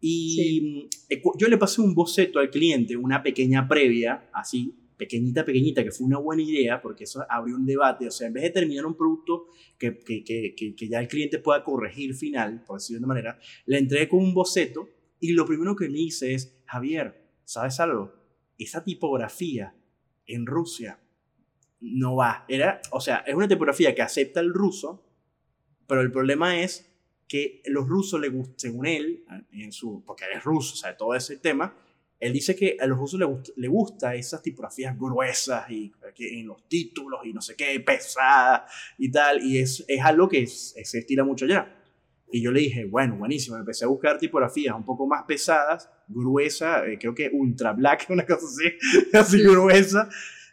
[0.00, 5.82] Y eh, yo le pasé un boceto al cliente, una pequeña previa, así, pequeñita, pequeñita,
[5.82, 8.08] que fue una buena idea, porque eso abrió un debate.
[8.08, 9.46] O sea, en vez de terminar un producto
[9.78, 13.78] que, que, que, que ya el cliente pueda corregir final, por decirlo de manera, le
[13.78, 14.88] entregué con un boceto
[15.20, 18.12] y lo primero que me hice es, Javier, ¿sabes algo?
[18.58, 19.74] Esa tipografía
[20.26, 21.00] en Rusia
[21.80, 22.44] no va.
[22.48, 25.04] Era, o sea, es una tipografía que acepta el ruso,
[25.86, 26.88] pero el problema es
[27.26, 31.14] que los rusos le según él, en su, porque él es ruso, o sea, todo
[31.14, 31.76] ese tema,
[32.20, 36.46] él dice que a los rusos le gusta, le gusta esas tipografías gruesas y en
[36.48, 40.80] los títulos y no sé qué, pesadas y tal, y es, es algo que se
[40.80, 41.74] estira mucho ya.
[42.30, 46.86] Y yo le dije, bueno, buenísimo, empecé a buscar tipografías un poco más pesadas, gruesas,
[46.86, 50.08] eh, creo que ultra black, una cosa así, así gruesa,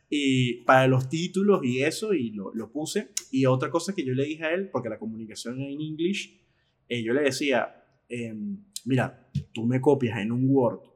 [0.09, 3.09] y para los títulos y eso, y lo, lo, puse.
[3.31, 6.29] Y otra cosa que yo le dije a él, porque la comunicación en inglés,
[6.87, 10.94] eh, yo le decía, em, mira, tú me copias en un Word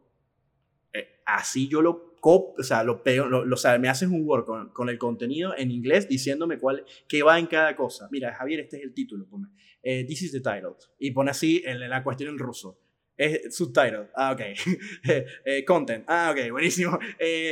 [1.36, 4.46] así yo lo cop o sea, lo pego, lo, o sea, me haces un Word
[4.46, 8.08] con, con, el contenido en inglés diciéndome cuál, qué va en cada cosa.
[8.12, 9.48] Mira, Javier, este es el título, ponme.
[9.82, 10.76] Eh, this is the title.
[11.00, 12.80] Y pone así la cuestión en ruso.
[13.16, 14.42] Es subtitle, ah, ok.
[15.10, 16.98] Eh, eh, content, ah, ok, buenísimo.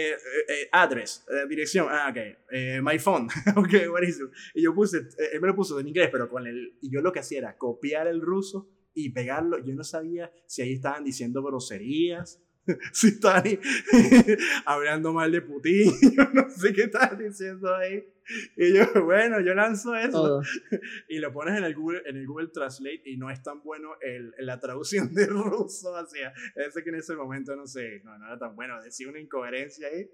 [0.72, 2.82] address, dirección, ah, ok.
[2.82, 4.30] my phone, ok, buenísimo.
[4.54, 5.00] Y yo puse,
[5.34, 7.58] él me lo puso en inglés, pero con el, y yo lo que hacía era
[7.58, 9.64] copiar el ruso y pegarlo.
[9.64, 12.42] Yo no sabía si ahí estaban diciendo groserías
[12.92, 13.44] si están
[14.66, 18.06] hablando mal de Putin, yo no sé qué estás diciendo ahí.
[18.58, 20.42] Y yo, bueno, yo lanzo eso.
[21.08, 23.92] Y lo pones en el, Google, en el Google Translate y no es tan bueno
[24.02, 26.34] el, la traducción de ruso hacia.
[26.56, 28.82] Ese que en ese momento no sé, no, no era tan bueno.
[28.84, 30.10] Decía una incoherencia ahí.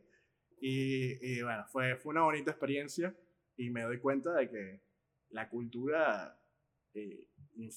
[0.62, 3.16] Y, y bueno, fue, fue una bonita experiencia.
[3.58, 4.82] Y me doy cuenta de que
[5.30, 6.39] la cultura.
[6.93, 7.72] Eh, o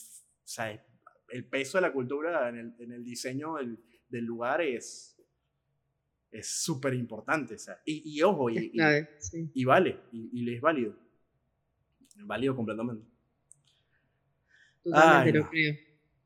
[0.45, 0.85] sea,
[1.31, 5.17] el peso de la cultura en el, en el diseño del, del, lugar es
[6.31, 7.55] es súper importante.
[7.55, 10.95] O sea, y, y, ojo, y, y, vale, y, le es válido.
[12.17, 13.05] Válido completamente.
[14.83, 15.75] Totalmente, lo creo.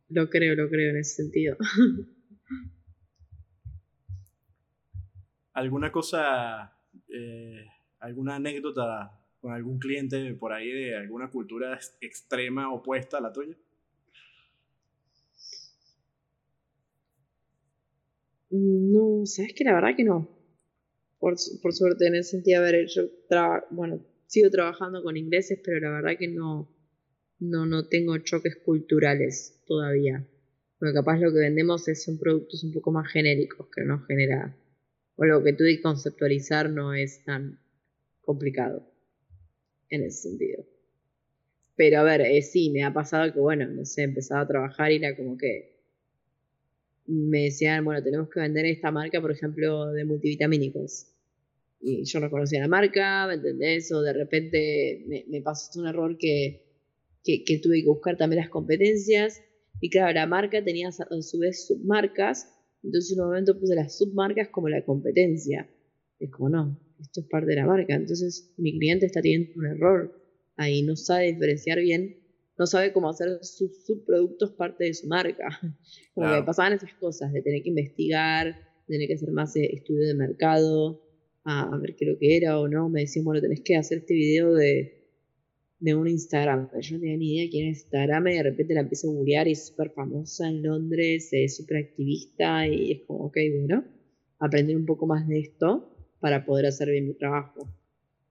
[0.08, 1.56] Lo creo, lo creo en ese sentido.
[5.52, 6.76] ¿Alguna cosa,
[7.08, 7.66] eh,
[7.98, 13.56] alguna anécdota con algún cliente por ahí de alguna cultura extrema opuesta a la tuya?
[18.50, 20.28] No, sabes que la verdad que no.
[21.18, 23.08] Por, por suerte, en ese sentido, a ver, yo
[23.70, 26.68] bueno, sigo trabajando con ingleses, pero la verdad que no,
[27.38, 30.26] no, no tengo choques culturales todavía.
[30.78, 34.56] Porque capaz lo que vendemos es, son productos un poco más genéricos, que no genera,
[35.16, 37.60] o lo que tuve que conceptualizar no es tan
[38.22, 38.90] complicado
[39.90, 40.64] en ese sentido.
[41.76, 44.48] Pero a ver, eh, sí, me ha pasado que, bueno, no sé, he empezado a
[44.48, 45.69] trabajar y era como que
[47.10, 51.06] me decían, bueno, tenemos que vender esta marca, por ejemplo, de multivitamínicos.
[51.80, 53.90] Y yo no conocía la marca, ¿me entendés?
[53.92, 56.62] O de repente me, me pasó un error que,
[57.24, 59.42] que, tuve que buscar también las competencias.
[59.80, 60.92] Y claro, la marca tenía a
[61.22, 62.48] su vez submarcas.
[62.82, 65.70] Entonces en un momento puse las submarcas como la competencia.
[66.18, 67.94] Es como, no, esto es parte de la marca.
[67.94, 70.20] Entonces mi cliente está teniendo un error
[70.56, 72.19] ahí, no sabe diferenciar bien
[72.60, 75.48] no sabe cómo hacer sus subproductos parte de su marca.
[76.14, 78.54] Como que pasaban esas cosas, de tener que investigar,
[78.86, 81.00] tener que hacer más eh, estudio de mercado,
[81.44, 82.90] a, ver qué lo que era o no.
[82.90, 85.06] Me decían, bueno, tenés que hacer este video de,
[85.78, 86.68] de un Instagram.
[86.78, 89.48] Yo no tenía ni idea quién es Instagram y de repente la empiezo a googlear
[89.48, 93.84] y es súper famosa en Londres, es súper activista y es como, ok, bueno,
[94.38, 97.74] aprender un poco más de esto para poder hacer bien mi trabajo.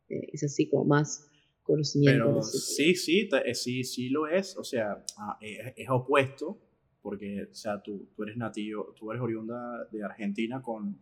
[0.07, 1.28] Eh, es así como más
[1.69, 2.25] conocimiento.
[2.25, 4.57] Pero sí, sí, eh, sí, sí lo es.
[4.57, 6.57] O sea, ah, es, opuesto,
[7.01, 10.97] porque, o sea, tú, tú eres nativo, tú eres oriunda de Argentina con,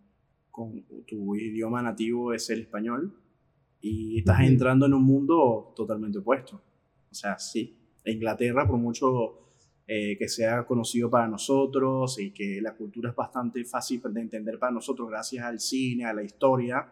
[0.52, 3.14] con tu idioma nativo es el español
[3.80, 6.62] y estás entrando en un mundo totalmente opuesto.
[7.10, 9.48] O sea, sí, Inglaterra, por mucho
[9.88, 14.60] eh, que sea conocido para nosotros y que la cultura es bastante fácil de entender
[14.60, 16.92] para nosotros gracias al cine, a la historia,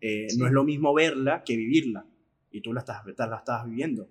[0.00, 2.04] eh, no es lo mismo verla que vivirla
[2.56, 4.08] y tú la estás, la estás viviendo.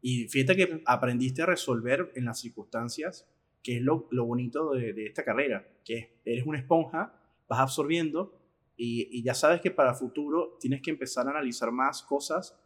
[0.00, 3.26] Y fíjate que aprendiste a resolver en las circunstancias,
[3.62, 7.14] que es lo, lo bonito de, de, esta carrera, que eres una esponja,
[7.48, 8.38] vas absorbiendo
[8.76, 12.58] y, y, ya sabes que para futuro tienes que empezar a analizar más cosas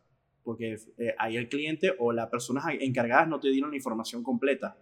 [0.43, 4.79] porque eh, ahí el cliente o las personas encargadas no te dieron la información completa.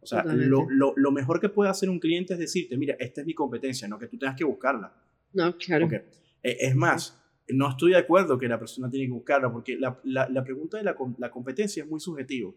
[0.00, 3.22] O sea, lo, lo, lo, mejor que puede hacer un cliente es decirte, mira, esta
[3.22, 4.94] es mi competencia, no que tú tengas que buscarla.
[5.32, 5.86] No, claro.
[5.86, 6.04] Porque,
[6.42, 7.18] eh, es más,
[7.50, 10.84] no estoy de acuerdo que la persona tiene que buscarla, porque la, la, pregunta de
[10.84, 12.54] la, la, competencia es muy subjetivo.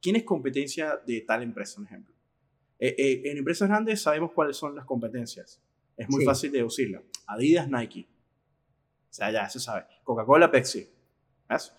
[0.00, 2.14] ¿Quién es competencia de tal empresa, por ejemplo?
[2.78, 5.62] Eh, eh, en empresas grandes sabemos cuáles son las competencias.
[5.96, 7.02] Es muy fácil de deducirla.
[7.26, 8.06] Adidas, Nike.
[9.10, 9.84] O sea, ya se sabe.
[10.04, 10.86] Coca-Cola, Pepsi.
[11.48, 11.72] ¿Ves?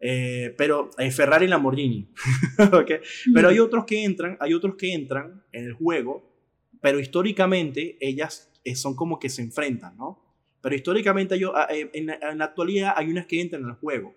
[0.00, 2.12] Eh, pero hay Ferrari y Lamborghini.
[2.72, 2.98] ¿Okay?
[3.32, 6.34] Pero hay otros que entran, hay otros que entran en el juego,
[6.80, 10.29] pero históricamente ellas son como que se enfrentan, ¿no?
[10.60, 14.14] Pero históricamente yo, ah, eh, en, la, actualidad hay unas que entran al juego,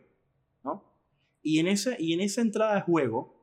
[0.64, 0.84] ¿no?
[1.41, 3.34] Y en, esa, y en esa entrada de juego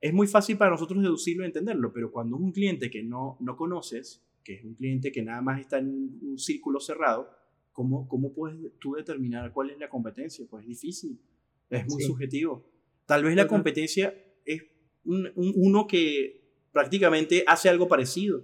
[0.00, 3.36] es muy fácil para nosotros deducirlo y entenderlo, pero cuando es un cliente que no,
[3.40, 7.30] no conoces, que es un cliente que nada más está en un, círculo cerrado,
[7.72, 10.46] ¿cómo, ¿cómo puedes tú determinar cuál es la competencia?
[10.48, 11.18] Pues es difícil,
[11.70, 12.64] es muy subjetivo.
[13.06, 14.14] Tal vez la competencia
[14.44, 14.62] es
[15.04, 18.42] uno que prácticamente hace algo parecido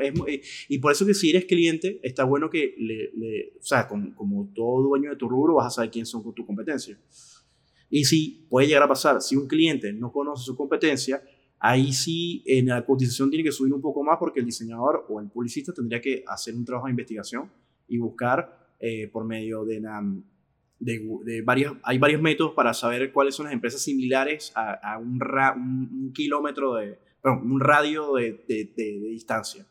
[0.00, 4.14] eh, y por eso que si eres cliente, está bueno que, le, o sea, como,
[4.14, 6.98] como, todo dueño de tu rubro, vas a saber quién son tu competencia.
[7.90, 11.22] Y si puede llegar a pasar, si un cliente no conoce su competencia,
[11.60, 15.20] ahí sí en la cotización tiene que subir un poco más porque el diseñador o
[15.20, 17.50] el publicista tendría que hacer un trabajo de investigación
[17.86, 19.80] y buscar eh, por medio de,
[20.78, 25.20] de, de, varios, hay varios métodos para saber cuáles son las empresas similares a, un,
[25.56, 29.66] un, kilómetro de, perdón, un radio de, de distancia.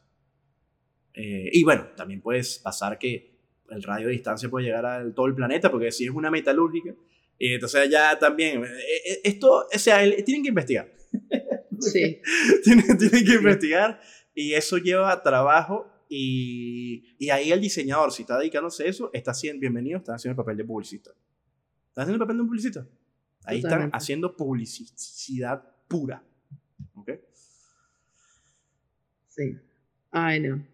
[1.13, 3.33] Eh, y bueno, también puedes pasar que
[3.69, 6.95] el radio de distancia puede llegar a todo el planeta, porque si es una metalúrgica,
[7.37, 8.67] y entonces ya también, eh,
[9.07, 10.91] eh, esto, o sea, tienen que investigar.
[11.79, 12.21] Sí.
[12.63, 13.99] tienen, tienen, que investigar
[14.33, 19.31] y eso lleva trabajo Y, y, ahí el diseñador, si está dedicándose a eso, está
[19.31, 21.09] haciendo, bienvenido, está haciendo el papel de publicista.
[21.89, 22.87] ¿Está haciendo el papel de un publicista?
[23.43, 26.23] Ahí están haciendo publicidad pura.
[26.93, 27.11] ¿Ok?
[29.27, 29.57] Sí.
[30.11, 30.72] Ay, no.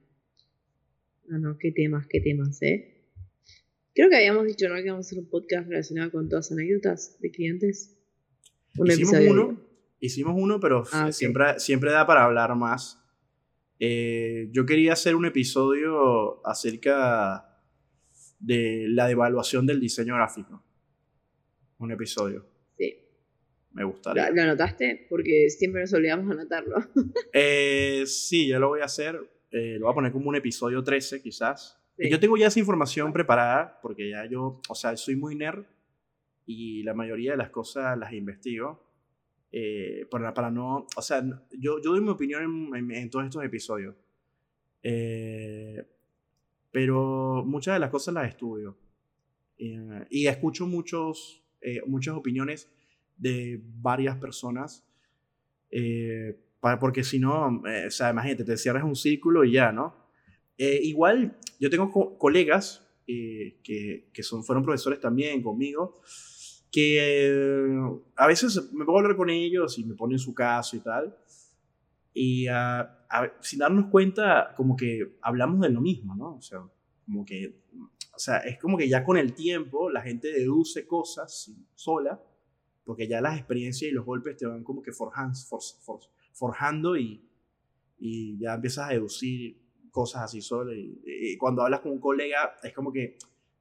[1.29, 3.05] No, no, qué temas, qué temas, ¿eh?
[3.93, 4.75] Creo que habíamos dicho, ¿no?
[4.75, 8.01] Que íbamos a hacer un podcast relacionado con todas anécdotas de clientes.
[8.73, 9.61] hicimos uno,
[9.99, 12.99] hicimos uno, pero ah, siempre, siempre da para hablar más.
[13.77, 17.61] Eh, yo quería hacer un episodio acerca
[18.39, 20.63] de la devaluación del diseño gráfico.
[21.77, 22.43] Un episodio.
[22.75, 22.95] Sí.
[23.73, 24.31] Me gustaría.
[24.31, 25.05] ¿Lo, anotaste?
[25.11, 26.77] Porque siempre nos olvidamos anotarlo.
[27.33, 29.38] eh, sí, ya lo voy a hacer.
[29.51, 31.79] Eh, lo voy a poner como un episodio 13, quizás.
[31.97, 35.65] Yo tengo ya esa información preparada, porque ya yo, o sea, soy muy nerd
[36.45, 38.89] y la mayoría de las cosas las investigo.
[39.51, 43.95] Eh, para, para, no, o sea, yo, yo doy mi opinión en, todos estos episodios.
[44.81, 45.85] Eh,
[46.71, 48.77] pero muchas de las cosas las estudio.
[49.57, 51.43] Eh, y escucho muchos,
[51.85, 52.71] muchas opiniones
[53.17, 54.85] de varias personas.
[56.59, 60.07] Para, porque si no, o sea, imagínate, te cierras un círculo y ya, ¿no?
[60.57, 66.01] igual, yo tengo colegas que, que son, fueron profesores también conmigo
[66.71, 67.79] que
[68.15, 71.17] a veces me pongo a hablar con ellos y me ponen su caso y tal.
[72.13, 73.07] Y ah,
[73.41, 76.35] sin darnos cuenta, como que hablamos de lo mismo, ¿no?
[76.35, 76.59] O sea,
[77.05, 77.63] como que,
[78.15, 82.21] o sea, es como que ya con el tiempo la gente deduce cosas sola,
[82.83, 85.37] porque ya las experiencias y los golpes te van como que forjando,
[86.33, 87.27] forjando y,
[87.97, 89.57] y ya empiezas a deducir
[89.91, 90.73] cosas así sola.
[90.75, 93.17] y cuando hablas con un colega, es como que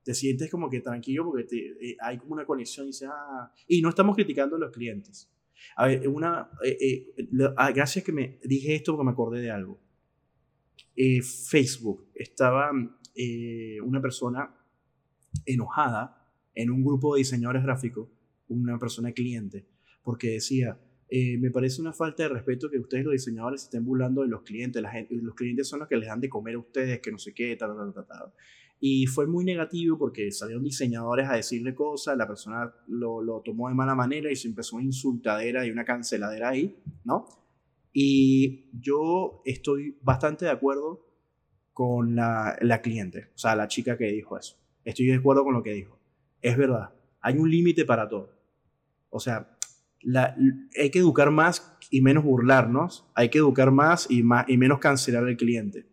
[0.09, 3.53] te sientes como que tranquilo porque te, eh, hay como una conexión y dices, ah,
[3.67, 5.31] y no estamos criticando a los clientes.
[5.77, 7.25] A ver, una, eh, eh,
[7.59, 9.79] ah, gracias que me dije esto porque me acordé de algo.
[11.23, 12.71] Facebook, estaba
[13.85, 14.53] una persona
[15.45, 18.09] enojada en un grupo de diseñadores gráficos,
[18.49, 19.69] una persona cliente,
[20.03, 20.81] porque decía,
[21.11, 24.83] me parece una falta de respeto que ustedes los diseñadores estén burlando de los clientes.
[24.83, 27.19] La gente, los clientes son los que les dan de comer a ustedes, que no
[27.19, 28.33] sé qué, tal, tal, tal, tal.
[28.81, 33.69] Y fue muy negativo porque salieron diseñadores a decirle cosas, la persona lo, lo tomó
[33.69, 37.27] de mala manera y se empezó una insultadera y una canceladera ahí, ¿no?
[37.93, 41.05] Y yo estoy bastante de acuerdo
[41.73, 44.57] con la, la cliente, o sea, la chica que dijo eso.
[44.85, 45.99] Estoy de acuerdo con lo que dijo.
[46.41, 46.91] Es verdad,
[47.21, 48.33] hay un límite para todo.
[49.11, 49.58] O sea,
[50.79, 54.79] hay que educar más y menos burlarnos, hay que educar más y, más, y menos
[54.79, 55.87] cancelar al cliente.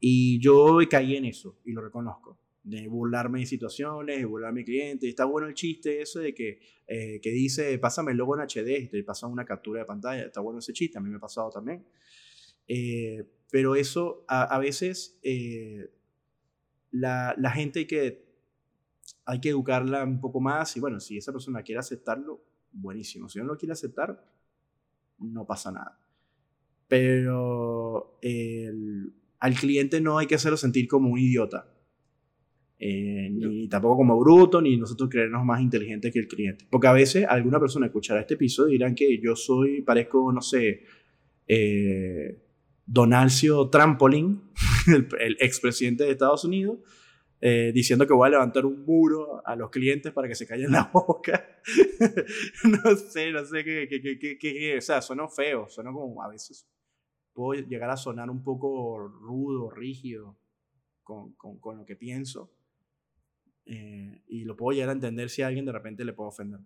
[0.00, 4.64] Y yo caí en eso y lo reconozco, de burlarme de situaciones, de burlarme de
[4.64, 5.08] clientes.
[5.08, 8.82] Está bueno el chiste eso de que, eh, que dice, pásame el logo en HD
[8.82, 10.24] y te pasa una captura de pantalla.
[10.24, 11.84] Está bueno ese chiste, a mí me ha pasado también.
[12.68, 15.90] Eh, pero eso a, veces eh,
[16.90, 18.24] la, gente que,
[19.24, 22.42] hay que educarla un poco más y bueno, si esa persona quiere aceptarlo,
[22.74, 23.28] buenísimo.
[23.28, 24.30] Si no lo quiere aceptar,
[25.18, 25.98] no pasa nada.
[26.86, 29.14] Pero el
[29.44, 31.70] al cliente no hay que hacerlo sentir como un idiota.
[32.78, 36.66] Eh, ni tampoco como bruto, ni nosotros creernos más inteligentes que el cliente.
[36.70, 40.40] Porque a veces alguna persona escuchará este episodio y dirán que yo soy, parezco, no
[40.40, 40.84] sé,
[41.46, 42.42] eh,
[42.86, 44.44] Donalcio Trampolin,
[45.20, 46.78] el, expresidente de Estados Unidos,
[47.40, 50.72] eh, diciendo que voy a levantar un muro a los clientes para que se callen
[50.72, 51.60] la boca.
[52.64, 56.28] no sé, no sé qué, qué, qué, qué, o sea, suena feo, suena como a
[56.28, 56.66] veces
[57.34, 60.38] puedo llegar a sonar un poco rudo, rígido
[61.02, 62.50] con, con, lo que pienso.
[63.66, 66.60] Eh, y lo puedo llegar a entender si a alguien de repente le puedo ofender.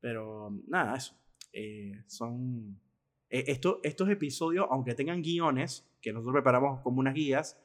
[0.00, 1.14] Pero nada, eso.
[1.52, 2.80] Eh, son
[3.28, 7.60] eh, esto, estos episodios, aunque tengan guiones, que nosotros preparamos como unas guías,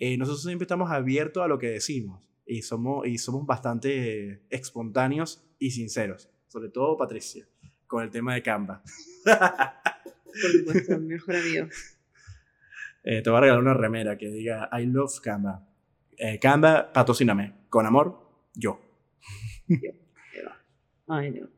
[0.00, 5.70] nosotros siempre estamos abiertos a lo que decimos y somos, y somos bastante espontáneos y
[5.70, 6.30] sinceros.
[6.48, 7.46] Sobre todo Patricia,
[7.86, 8.82] con el tema de Canva.
[9.24, 11.68] Por supuesto, mi mejor amigo.
[13.04, 15.66] Eh, te voy a regalar una remera que diga I love Canva.
[16.18, 17.54] Eh, Canva, patrocíname.
[17.70, 18.20] Con amor,
[18.54, 18.80] yo.
[19.68, 19.92] yo.
[21.06, 21.48] Ay, no.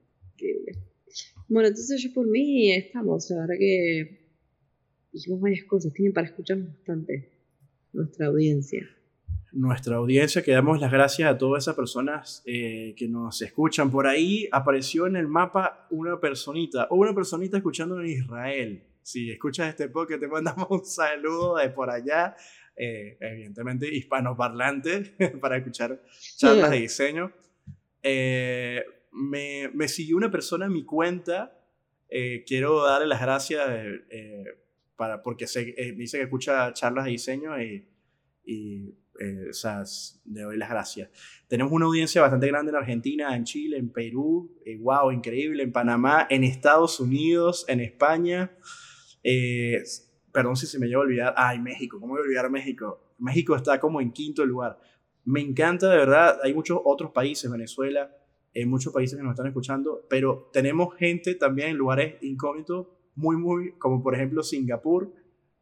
[1.49, 3.29] Bueno, entonces yo por mí estamos.
[3.31, 4.37] La verdad que
[5.13, 5.93] dijimos varias cosas.
[5.93, 7.40] Tienen para escucharnos bastante
[7.93, 8.89] nuestra audiencia
[9.53, 13.91] nuestra audiencia, que damos las gracias a todas esas personas eh, que nos escuchan.
[13.91, 18.85] Por ahí apareció en el mapa una personita, o una personita escuchando en Israel.
[19.03, 22.37] Si escuchas este podcast, te mandamos un saludo de por allá,
[22.77, 26.01] eh, evidentemente hispanoparlante, para escuchar
[26.37, 27.33] charlas de diseño.
[28.03, 31.57] Eh, me, me, siguió una persona en mi cuenta.
[32.47, 33.69] quiero darle las gracias
[35.01, 37.89] para, porque se, eh, dice que escucha charlas de diseño y,
[38.45, 39.85] y eh, o
[40.27, 41.09] le doy las gracias.
[41.49, 46.27] Tenemos una audiencia bastante grande en Argentina, en Chile, en Perú, wow, increíble, en Panamá,
[46.29, 48.53] en Estados Unidos, en España.
[50.31, 53.15] perdón si se me lleva a olvidar, ay, México, ¿cómo voy a olvidar México?
[53.19, 54.79] México está como en quinto lugar.
[55.25, 58.15] Me encanta, de verdad, hay muchos otros países, Venezuela,
[58.53, 62.89] en muchos países que nos están escuchando, pero tenemos gente también en lugares incógnitos,
[63.21, 65.13] muy, muy, como por ejemplo Singapur,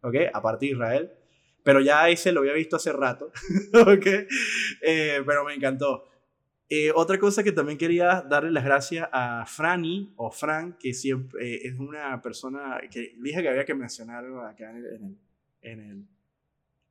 [0.00, 0.14] ¿ok?
[0.32, 1.12] Aparte de Israel,
[1.62, 3.26] pero ya ese lo había visto hace rato,
[3.74, 4.06] ¿ok?
[4.82, 6.04] Eh, pero me encantó.
[6.70, 11.54] Eh, otra cosa que también quería darle las gracias a Franny o Fran, que siempre
[11.54, 15.18] eh, es una persona que dije que había que mencionar acá en el,
[15.62, 16.04] en el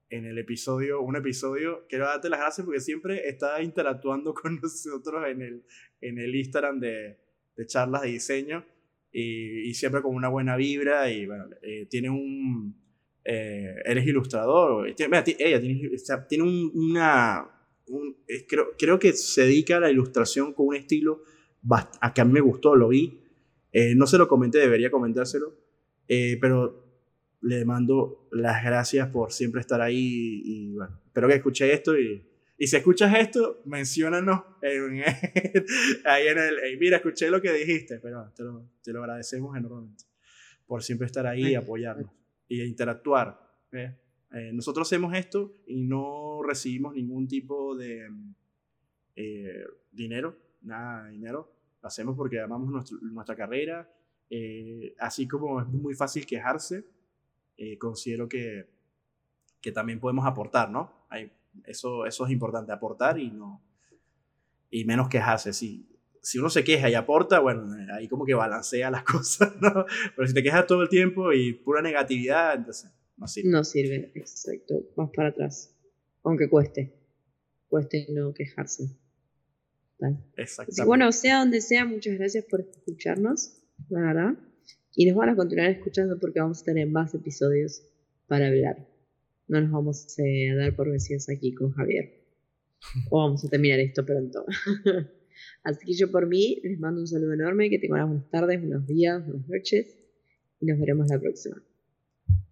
[0.10, 5.26] en el episodio, un episodio, quiero darte las gracias porque siempre está interactuando con nosotros
[5.28, 5.64] en el,
[6.02, 7.20] en el Instagram de,
[7.56, 8.66] de charlas de diseño
[9.12, 12.76] y, y, siempre con una buena vibra y bueno, eh, tiene un,
[13.24, 15.90] eh, eres ilustrador, ella tiene,
[16.30, 17.50] tiene un, una,
[18.48, 21.22] creo, creo que se dedica a la ilustración con un estilo
[21.70, 23.22] a que a mí me gustó, lo vi,
[23.72, 25.54] eh, no se lo comenté, debería comentárselo,
[26.08, 26.86] pero
[27.42, 32.24] le mando las gracias por siempre estar ahí y, bueno, espero que escuche esto y,
[32.58, 34.42] y si escuchas esto, menciónanos
[36.06, 40.06] ahí en el, mira, escuché lo que dijiste, pero te lo, te lo agradecemos enormemente
[40.66, 42.12] por siempre estar ahí y apoyarnos
[42.48, 43.40] y interactuar.
[43.72, 48.10] Eh, nosotros hacemos esto y no recibimos ningún tipo de
[49.16, 51.52] eh, dinero, nada de dinero.
[51.82, 53.90] Lo hacemos porque amamos nuestra carrera.
[54.30, 56.86] Eh, así como es muy fácil quejarse,
[57.56, 58.68] eh, considero que,
[59.62, 61.06] que también podemos aportar, ¿no?
[61.10, 61.32] Hay,
[61.66, 63.64] eso, eso es importante, aportar y no
[64.70, 65.54] y menos quejarse.
[65.54, 65.88] Si,
[66.22, 69.86] si uno se queja y aporta, bueno, ahí como que balancea las cosas, ¿no?
[70.16, 73.50] Pero si te quejas todo el tiempo y pura negatividad, entonces no sirve.
[73.50, 74.76] No sirve, exacto.
[74.96, 75.76] Más para atrás.
[76.24, 76.94] Aunque cueste.
[77.68, 78.98] Cueste no quejarse.
[80.36, 80.86] Exacto.
[80.86, 83.58] Bueno, sea donde sea, muchas gracias por escucharnos,
[83.90, 84.38] la verdad.
[84.96, 87.84] Y nos van a continuar escuchando porque vamos a tener más episodios
[88.28, 88.88] para hablar.
[89.48, 92.14] No nos vamos a dar por vencidos aquí con Javier.
[93.10, 94.46] O vamos a terminar esto pronto.
[95.64, 98.86] Así que yo por mí les mando un saludo enorme, que tengan buenas tardes, buenos
[98.86, 99.98] días, buenas noches
[100.60, 101.62] y nos veremos la próxima.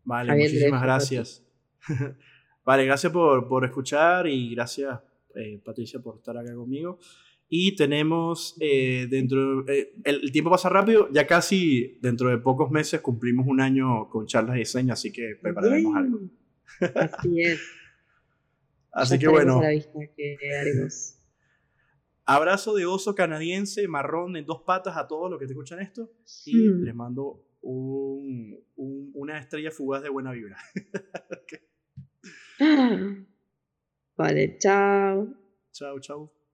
[0.04, 1.44] Vale, muchísimas gracias.
[2.66, 5.00] vale, gracias por, por escuchar y gracias
[5.36, 7.00] eh, Patricia por estar acá conmigo.
[7.48, 13.02] Y tenemos eh, dentro, eh, el, tiempo pasa rápido, ya casi dentro de pocos meses
[13.02, 16.20] cumplimos un año con charlas de diseño, así que prepararemos algo.
[16.96, 17.62] Así es.
[18.92, 19.62] así que bueno.
[22.26, 26.12] Abrazo de oso canadiense, marrón en dos patas a todos los que te escuchan esto.
[26.46, 26.84] Y mm.
[26.84, 30.58] les mando un, una estrella fugaz de buena vibra.
[34.18, 35.28] Vale, chao.
[35.72, 36.45] Chao, chao.